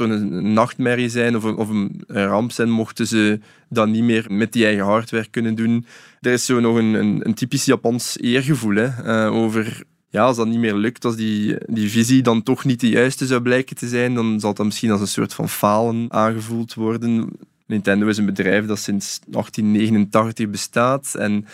toch 0.00 0.18
een 0.18 0.52
nachtmerrie 0.52 1.08
zijn 1.08 1.36
of 1.36 1.44
een, 1.44 1.56
of 1.56 1.68
een 1.68 2.04
ramp 2.06 2.52
zijn 2.52 2.70
mochten 2.70 3.06
ze 3.06 3.40
dat 3.68 3.88
niet 3.88 4.02
meer 4.02 4.26
met 4.28 4.52
die 4.52 4.64
eigen 4.64 4.84
hardware 4.84 5.26
kunnen 5.30 5.54
doen. 5.54 5.86
Er 6.20 6.32
is 6.32 6.44
zo 6.44 6.60
nog 6.60 6.76
een, 6.76 6.94
een, 6.94 7.20
een 7.22 7.34
typisch 7.34 7.64
Japans 7.64 8.18
eergevoel 8.20 8.74
hè, 8.74 8.86
eh, 8.86 9.34
over 9.34 9.82
ja, 10.08 10.22
als 10.22 10.36
dat 10.36 10.46
niet 10.46 10.58
meer 10.58 10.74
lukt, 10.74 11.04
als 11.04 11.16
die, 11.16 11.56
die 11.66 11.90
visie 11.90 12.22
dan 12.22 12.42
toch 12.42 12.64
niet 12.64 12.80
de 12.80 12.88
juiste 12.88 13.26
zou 13.26 13.40
blijken 13.40 13.76
te 13.76 13.88
zijn, 13.88 14.14
dan 14.14 14.40
zal 14.40 14.54
dat 14.54 14.66
misschien 14.66 14.90
als 14.90 15.00
een 15.00 15.06
soort 15.06 15.34
van 15.34 15.48
falen 15.48 16.06
aangevoeld 16.08 16.74
worden. 16.74 17.28
Nintendo 17.66 18.06
is 18.06 18.18
een 18.18 18.26
bedrijf 18.26 18.66
dat 18.66 18.78
sinds 18.78 19.20
1889 19.26 20.50
bestaat 20.50 21.14
en 21.14 21.46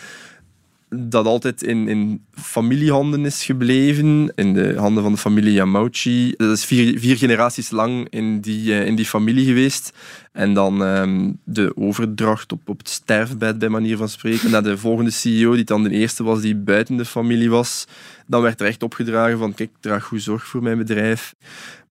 dat 0.89 1.25
altijd 1.25 1.63
in, 1.63 1.87
in 1.87 2.25
familiehanden 2.31 3.25
is 3.25 3.45
gebleven, 3.45 4.31
in 4.35 4.53
de 4.53 4.75
handen 4.77 5.03
van 5.03 5.11
de 5.11 5.17
familie 5.17 5.53
Yamauchi. 5.53 6.33
Dat 6.37 6.51
is 6.51 6.65
vier, 6.65 6.99
vier 6.99 7.17
generaties 7.17 7.69
lang 7.69 8.07
in 8.09 8.39
die, 8.39 8.73
eh, 8.73 8.85
in 8.85 8.95
die 8.95 9.05
familie 9.05 9.45
geweest. 9.45 9.93
En 10.31 10.53
dan 10.53 10.83
ehm, 10.83 11.31
de 11.43 11.77
overdracht 11.77 12.51
op, 12.51 12.69
op 12.69 12.77
het 12.77 12.89
sterfbed, 12.89 13.59
bij 13.59 13.69
manier 13.69 13.97
van 13.97 14.09
spreken, 14.09 14.51
naar 14.51 14.63
de 14.63 14.77
volgende 14.77 15.11
CEO, 15.11 15.55
die 15.55 15.63
dan 15.63 15.83
de 15.83 15.89
eerste 15.89 16.23
was 16.23 16.41
die 16.41 16.55
buiten 16.55 16.97
de 16.97 17.05
familie 17.05 17.49
was. 17.49 17.87
Dan 18.27 18.41
werd 18.41 18.61
er 18.61 18.67
echt 18.67 18.83
opgedragen 18.83 19.37
van, 19.37 19.53
kijk, 19.53 19.69
draag 19.79 20.03
goed 20.03 20.21
zorg 20.21 20.47
voor 20.47 20.63
mijn 20.63 20.77
bedrijf. 20.77 21.35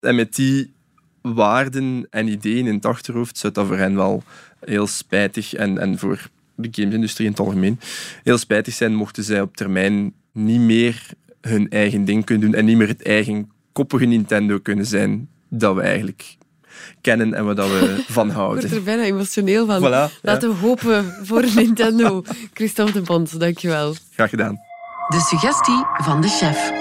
En 0.00 0.14
met 0.14 0.34
die 0.34 0.72
waarden 1.20 2.06
en 2.10 2.28
ideeën 2.28 2.66
in 2.66 2.74
het 2.74 2.86
achterhoofd 2.86 3.38
zou 3.38 3.52
dat 3.52 3.66
voor 3.66 3.76
hen 3.76 3.96
wel 3.96 4.22
heel 4.60 4.86
spijtig 4.86 5.54
en, 5.54 5.78
en 5.78 5.98
voor 5.98 6.28
de 6.56 6.68
gamesindustrie 6.70 7.26
in 7.26 7.32
het 7.32 7.40
algemeen 7.40 7.80
heel 8.22 8.38
spijtig 8.38 8.74
zijn 8.74 8.94
mochten 8.94 9.24
zij 9.24 9.40
op 9.40 9.56
termijn 9.56 10.12
niet 10.32 10.60
meer 10.60 11.02
hun 11.40 11.68
eigen 11.68 12.04
ding 12.04 12.24
kunnen 12.24 12.50
doen 12.50 12.58
en 12.58 12.64
niet 12.64 12.76
meer 12.76 12.88
het 12.88 13.02
eigen 13.02 13.50
koppige 13.72 14.04
Nintendo 14.04 14.58
kunnen 14.58 14.86
zijn 14.86 15.28
dat 15.48 15.74
we 15.74 15.80
eigenlijk 15.80 16.36
kennen 17.00 17.34
en 17.34 17.44
waar 17.44 17.54
dat 17.54 17.68
we 17.68 17.78
van 18.08 18.28
Ik 18.28 18.32
word 18.34 18.46
houden. 18.46 18.70
er 18.70 18.82
bijna 18.82 19.02
emotioneel 19.02 19.66
van. 19.66 19.80
Voilà, 19.80 20.20
Laten 20.22 20.48
we 20.48 20.54
hopen 20.54 21.14
voor 21.22 21.44
Nintendo. 21.54 22.22
Christophe 22.54 22.92
de 22.92 23.00
Bond, 23.00 23.40
dankjewel. 23.40 23.94
Graag 24.12 24.30
gedaan. 24.30 24.56
De 25.08 25.20
suggestie 25.20 25.84
van 25.96 26.20
de 26.20 26.28
chef. 26.28 26.72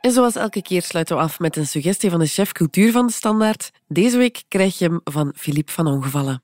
En 0.00 0.12
zoals 0.12 0.34
elke 0.36 0.62
keer 0.62 0.82
sluiten 0.82 1.16
we 1.16 1.22
af 1.22 1.38
met 1.38 1.56
een 1.56 1.66
suggestie 1.66 2.10
van 2.10 2.18
de 2.18 2.26
chef 2.26 2.52
cultuur 2.52 2.92
van 2.92 3.06
de 3.06 3.12
Standaard. 3.12 3.70
Deze 3.88 4.16
week 4.16 4.42
krijg 4.48 4.78
je 4.78 4.84
hem 4.84 5.00
van 5.04 5.32
Philippe 5.36 5.72
van 5.72 5.86
Ongevallen. 5.86 6.42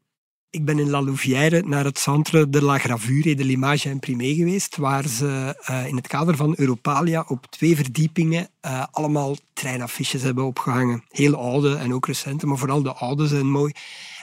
Ik 0.55 0.65
ben 0.65 0.79
in 0.79 0.91
La 0.91 1.03
Louvière 1.03 1.63
naar 1.63 1.85
het 1.85 1.99
Centre 1.99 2.51
de 2.51 2.63
la 2.63 2.79
Gravure 2.79 3.35
de 3.35 3.45
l'Image 3.45 3.89
Imprimée 3.89 4.35
geweest, 4.35 4.77
waar 4.77 5.09
ze 5.09 5.57
eh, 5.65 5.87
in 5.87 5.97
het 5.97 6.07
kader 6.07 6.37
van 6.37 6.55
Europalia 6.57 7.25
op 7.29 7.47
twee 7.47 7.77
verdiepingen 7.77 8.49
eh, 8.61 8.85
allemaal 8.91 9.37
treinaffiches 9.53 10.23
hebben 10.23 10.45
opgehangen. 10.45 11.05
Heel 11.09 11.35
oude 11.35 11.77
en 11.77 11.95
ook 11.95 12.07
recente, 12.07 12.47
maar 12.47 12.59
vooral 12.59 12.83
de 12.83 12.93
oude 12.93 13.27
zijn 13.27 13.51
mooi. 13.51 13.73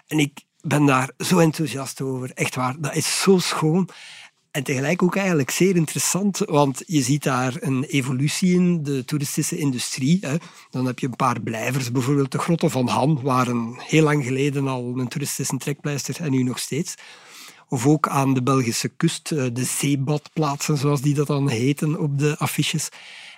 En 0.07 0.19
ik 0.19 0.43
ben 0.61 0.85
daar 0.85 1.11
zo 1.17 1.39
enthousiast 1.39 2.01
over. 2.01 2.31
Echt 2.33 2.55
waar, 2.55 2.75
dat 2.79 2.95
is 2.95 3.21
zo 3.21 3.37
schoon. 3.37 3.89
En 4.51 4.63
tegelijk 4.63 5.03
ook 5.03 5.15
eigenlijk 5.15 5.51
zeer 5.51 5.75
interessant, 5.75 6.37
want 6.37 6.83
je 6.85 7.01
ziet 7.01 7.23
daar 7.23 7.53
een 7.59 7.83
evolutie 7.83 8.53
in 8.53 8.83
de 8.83 9.05
toeristische 9.05 9.57
industrie. 9.57 10.17
Hè. 10.21 10.35
Dan 10.69 10.85
heb 10.85 10.99
je 10.99 11.07
een 11.07 11.15
paar 11.15 11.41
blijvers, 11.41 11.91
bijvoorbeeld 11.91 12.31
de 12.31 12.37
Grotten 12.37 12.71
van 12.71 12.87
Han, 12.87 13.21
waren 13.21 13.75
heel 13.77 14.03
lang 14.03 14.25
geleden 14.25 14.67
al 14.67 14.93
een 14.97 15.07
toeristische 15.07 15.57
trekpleister 15.57 16.21
en 16.21 16.31
nu 16.31 16.43
nog 16.43 16.59
steeds. 16.59 16.95
Of 17.67 17.87
ook 17.87 18.07
aan 18.07 18.33
de 18.33 18.43
Belgische 18.43 18.89
kust, 18.89 19.31
eh, 19.31 19.45
de 19.53 19.63
zeebadplaatsen, 19.63 20.77
zoals 20.77 21.01
die 21.01 21.13
dat 21.13 21.27
dan 21.27 21.49
heten 21.49 21.99
op 21.99 22.19
de 22.19 22.37
affiches. 22.37 22.89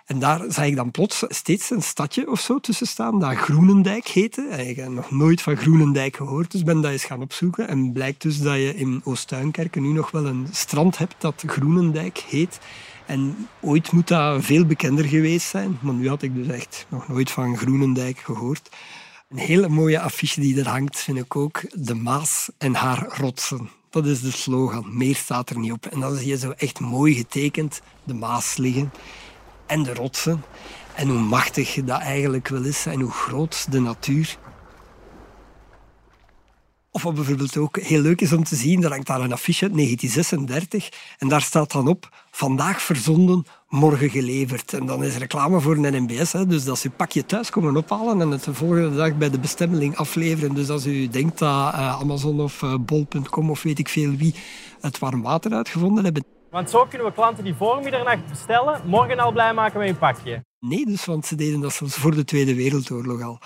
En 0.05 0.19
daar 0.19 0.41
zag 0.47 0.65
ik 0.65 0.75
dan 0.75 0.91
plots 0.91 1.23
steeds 1.27 1.69
een 1.69 1.81
stadje 1.81 2.29
of 2.29 2.39
zo 2.39 2.59
tussen 2.59 2.87
staan 2.87 3.19
dat 3.19 3.35
Groenendijk 3.35 4.07
heette. 4.07 4.41
Ik 4.41 4.75
heb 4.75 4.89
nog 4.89 5.11
nooit 5.11 5.41
van 5.41 5.57
Groenendijk 5.57 6.15
gehoord, 6.15 6.51
dus 6.51 6.63
ben 6.63 6.81
dat 6.81 6.91
eens 6.91 7.03
gaan 7.03 7.21
opzoeken. 7.21 7.67
En 7.67 7.91
blijkt 7.91 8.21
dus 8.21 8.41
dat 8.41 8.55
je 8.55 8.75
in 8.75 9.01
Oostuinkerken 9.03 9.81
nu 9.81 9.87
nog 9.87 10.11
wel 10.11 10.25
een 10.25 10.47
strand 10.51 10.97
hebt 10.97 11.15
dat 11.17 11.43
Groenendijk 11.45 12.17
heet. 12.17 12.59
En 13.05 13.47
ooit 13.61 13.91
moet 13.91 14.07
dat 14.07 14.43
veel 14.43 14.65
bekender 14.65 15.05
geweest 15.05 15.47
zijn, 15.47 15.77
maar 15.81 15.93
nu 15.93 16.09
had 16.09 16.21
ik 16.21 16.35
dus 16.35 16.47
echt 16.47 16.85
nog 16.89 17.07
nooit 17.07 17.31
van 17.31 17.57
Groenendijk 17.57 18.17
gehoord. 18.17 18.69
Een 19.29 19.37
hele 19.37 19.69
mooie 19.69 19.99
affiche 19.99 20.39
die 20.39 20.59
er 20.59 20.69
hangt, 20.69 20.99
vind 20.99 21.17
ik 21.17 21.35
ook. 21.35 21.61
De 21.71 21.95
Maas 21.95 22.49
en 22.57 22.75
haar 22.75 23.07
rotsen. 23.17 23.69
Dat 23.89 24.05
is 24.05 24.21
de 24.21 24.31
slogan. 24.31 24.97
Meer 24.97 25.15
staat 25.15 25.49
er 25.49 25.59
niet 25.59 25.71
op. 25.71 25.85
En 25.85 25.99
dan 25.99 26.15
zie 26.15 26.27
je 26.27 26.37
zo 26.37 26.49
echt 26.49 26.79
mooi 26.79 27.13
getekend 27.13 27.81
de 28.03 28.13
Maas 28.13 28.57
liggen 28.57 28.91
en 29.65 29.83
de 29.83 29.93
rotsen. 29.93 30.43
En 30.95 31.07
hoe 31.07 31.19
machtig 31.19 31.73
dat 31.83 31.99
eigenlijk 31.99 32.47
wel 32.47 32.63
is 32.63 32.85
en 32.85 32.99
hoe 32.99 33.11
groot 33.11 33.71
de 33.71 33.79
natuur. 33.79 34.37
Of 36.91 37.03
wat 37.03 37.13
bijvoorbeeld 37.13 37.57
ook 37.57 37.79
heel 37.79 38.01
leuk 38.01 38.21
is 38.21 38.33
om 38.33 38.43
te 38.43 38.55
zien, 38.55 38.81
daar 38.81 38.91
hangt 38.91 39.07
daar 39.07 39.21
een 39.21 39.31
affiche 39.31 39.63
uit 39.63 39.73
1936 39.73 40.89
en 41.17 41.27
daar 41.27 41.41
staat 41.41 41.71
dan 41.71 41.87
op, 41.87 42.09
vandaag 42.31 42.81
verzonden, 42.81 43.45
morgen 43.69 44.09
geleverd. 44.09 44.73
En 44.73 44.85
dan 44.85 45.03
is 45.03 45.17
reclame 45.17 45.59
voor 45.59 45.75
een 45.75 45.93
NMBS, 45.93 46.31
dus 46.31 46.63
dat 46.63 46.79
ze 46.79 46.87
je 46.87 46.93
pakje 46.95 47.25
thuis 47.25 47.49
komen 47.49 47.77
ophalen 47.77 48.21
en 48.21 48.31
het 48.31 48.43
de 48.43 48.53
volgende 48.53 48.95
dag 48.95 49.17
bij 49.17 49.29
de 49.29 49.39
bestemming 49.39 49.95
afleveren. 49.95 50.55
Dus 50.55 50.69
als 50.69 50.85
u 50.85 51.07
denkt 51.07 51.39
dat 51.39 51.49
uh, 51.49 51.99
Amazon 51.99 52.41
of 52.41 52.61
uh, 52.61 52.75
bol.com 52.79 53.49
of 53.49 53.63
weet 53.63 53.79
ik 53.79 53.89
veel 53.89 54.11
wie 54.15 54.35
het 54.81 54.99
warm 54.99 55.21
water 55.21 55.53
uitgevonden 55.53 56.03
hebben, 56.03 56.23
want 56.53 56.69
zo 56.69 56.85
kunnen 56.85 57.07
we 57.07 57.13
klanten 57.13 57.43
die 57.43 57.53
voor 57.53 57.81
middernacht 57.81 58.27
bestellen, 58.29 58.81
morgen 58.85 59.19
al 59.19 59.31
blij 59.31 59.53
maken 59.53 59.79
met 59.79 59.89
een 59.89 59.97
pakje. 59.97 60.45
Nee, 60.59 60.85
dus, 60.85 61.05
want 61.05 61.25
ze 61.25 61.35
deden 61.35 61.59
dat 61.59 61.73
zelfs 61.73 61.95
voor 61.95 62.15
de 62.15 62.23
Tweede 62.23 62.55
Wereldoorlog 62.55 63.21
al. 63.21 63.39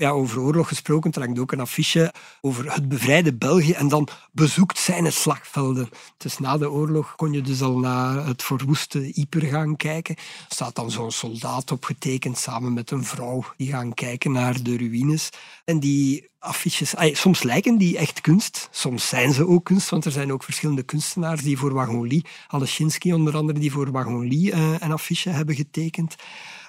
Ja, 0.00 0.10
over 0.10 0.40
oorlog 0.40 0.68
gesproken, 0.68 1.12
er 1.12 1.20
hangt 1.20 1.38
ook 1.38 1.52
een 1.52 1.60
affiche 1.60 2.12
over 2.40 2.72
het 2.72 2.88
bevrijde 2.88 3.34
België 3.34 3.72
en 3.72 3.88
dan 3.88 4.08
bezoekt 4.32 4.78
zijn 4.78 5.12
slagvelden. 5.12 5.88
Dus 6.16 6.38
na 6.38 6.58
de 6.58 6.70
oorlog 6.70 7.14
kon 7.16 7.32
je 7.32 7.40
dus 7.40 7.62
al 7.62 7.78
naar 7.78 8.26
het 8.26 8.42
verwoeste 8.42 9.10
Yper 9.14 9.42
gaan 9.42 9.76
kijken. 9.76 10.16
Er 10.16 10.22
staat 10.48 10.74
dan 10.74 10.90
zo'n 10.90 11.10
soldaat 11.10 11.72
opgetekend 11.72 12.38
samen 12.38 12.72
met 12.72 12.90
een 12.90 13.04
vrouw 13.04 13.44
die 13.56 13.70
gaan 13.70 13.94
kijken 13.94 14.32
naar 14.32 14.62
de 14.62 14.76
ruïnes. 14.76 15.28
En 15.64 15.80
die 15.80 16.28
affiches, 16.38 16.94
soms 17.12 17.42
lijken 17.42 17.78
die 17.78 17.98
echt 17.98 18.20
kunst, 18.20 18.68
soms 18.70 19.08
zijn 19.08 19.32
ze 19.32 19.46
ook 19.46 19.64
kunst, 19.64 19.90
want 19.90 20.04
er 20.04 20.12
zijn 20.12 20.32
ook 20.32 20.44
verschillende 20.44 20.82
kunstenaars 20.82 21.42
die 21.42 21.58
voor 21.58 21.72
Wagon 21.72 22.24
Aleshinsky 22.48 23.12
onder 23.12 23.36
andere, 23.36 23.58
die 23.58 23.72
voor 23.72 23.90
Wagon 23.90 24.32
uh, 24.32 24.74
een 24.78 24.92
affiche 24.92 25.30
hebben 25.30 25.54
getekend. 25.54 26.14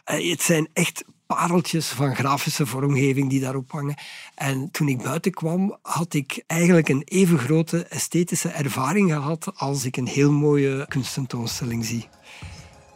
Uh, 0.05 0.29
het 0.29 0.41
zijn 0.41 0.69
echt 0.73 1.03
pareltjes 1.35 1.87
van 1.87 2.15
grafische 2.15 2.65
vormgeving 2.65 3.29
die 3.29 3.39
daarop 3.39 3.71
hangen. 3.71 3.95
En 4.35 4.71
toen 4.71 4.87
ik 4.87 5.01
buiten 5.03 5.31
kwam, 5.31 5.77
had 5.81 6.13
ik 6.13 6.43
eigenlijk 6.47 6.89
een 6.89 7.01
even 7.05 7.39
grote 7.39 7.85
esthetische 7.85 8.49
ervaring 8.49 9.11
gehad 9.11 9.51
als 9.55 9.85
ik 9.85 9.97
een 9.97 10.07
heel 10.07 10.31
mooie 10.31 10.85
kunstentoonstelling 10.87 11.85
zie. 11.85 12.07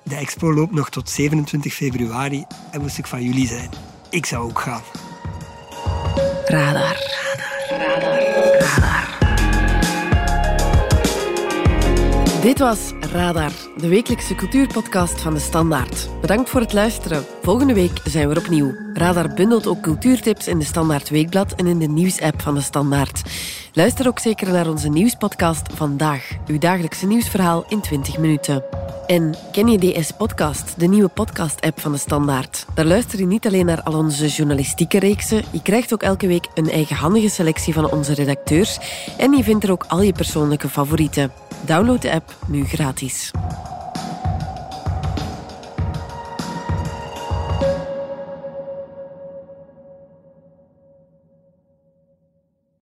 De 0.04 0.16
expo 0.16 0.54
loopt 0.54 0.74
nog 0.74 0.90
tot 0.90 1.10
27 1.10 1.74
februari 1.74 2.46
en 2.72 2.82
moest 2.82 2.98
ik 2.98 3.08
van 3.08 3.24
jullie 3.24 3.48
zijn. 3.48 3.70
Ik 4.10 4.26
zou 4.26 4.50
ook 4.50 4.60
gaan. 4.60 4.84
Radar. 6.46 6.98
Radar. 7.70 8.02
Radar. 8.02 8.60
Radar. 8.60 9.15
Dit 12.46 12.60
was 12.60 12.92
Radar, 13.12 13.52
de 13.78 13.88
wekelijkse 13.88 14.36
cultuurpodcast 14.36 15.22
van 15.22 15.34
de 15.34 15.40
Standaard. 15.40 16.10
Bedankt 16.22 16.50
voor 16.50 16.62
het 16.62 16.74
luisteren. 16.74 17.26
Volgende 17.42 17.74
week 17.74 18.00
zijn 18.04 18.30
we 18.30 18.40
opnieuw. 18.40 18.76
Radar 18.94 19.34
bundelt 19.34 19.68
ook 19.68 19.82
cultuurtips 19.82 20.48
in 20.48 20.60
de 20.60 20.66
Standaard 20.66 21.10
Weekblad 21.10 21.56
en 21.56 21.68
in 21.68 21.80
de 21.80 21.88
nieuwsapp 21.88 22.42
van 22.42 22.56
de 22.56 22.62
Standaard. 22.62 23.22
Luister 23.74 24.08
ook 24.08 24.20
zeker 24.20 24.52
naar 24.52 24.70
onze 24.70 24.90
nieuwspodcast 24.90 25.74
Vandaag, 25.74 26.30
uw 26.48 26.58
dagelijkse 26.58 27.08
nieuwsverhaal 27.08 27.66
in 27.68 27.82
20 27.82 28.18
minuten. 28.18 28.64
En 29.08 29.36
ken 29.52 29.68
je 29.68 29.78
DS 29.78 30.12
Podcast, 30.12 30.80
de 30.80 30.88
nieuwe 30.88 31.10
podcast-app 31.10 31.80
van 31.80 31.92
de 31.92 31.98
Standaard? 31.98 32.66
Daar 32.74 32.86
luister 32.86 33.20
je 33.20 33.26
niet 33.26 33.46
alleen 33.46 33.66
naar 33.66 33.84
al 33.84 33.94
onze 33.94 34.28
journalistieke 34.28 35.00
reeksen, 35.00 35.44
je 35.52 35.62
krijgt 35.62 35.94
ook 35.94 36.04
elke 36.04 36.28
week 36.28 36.48
een 36.54 36.70
eigenhandige 36.70 37.30
selectie 37.30 37.74
van 37.74 37.92
onze 37.92 38.14
redacteurs 38.14 38.80
en 39.18 39.32
je 39.32 39.44
vindt 39.44 39.64
er 39.64 39.72
ook 39.72 39.86
al 39.88 40.02
je 40.02 40.14
persoonlijke 40.14 40.70
favorieten. 40.70 41.45
Download 41.66 42.02
de 42.02 42.12
app 42.12 42.36
nu 42.48 42.64
gratis. 42.72 43.32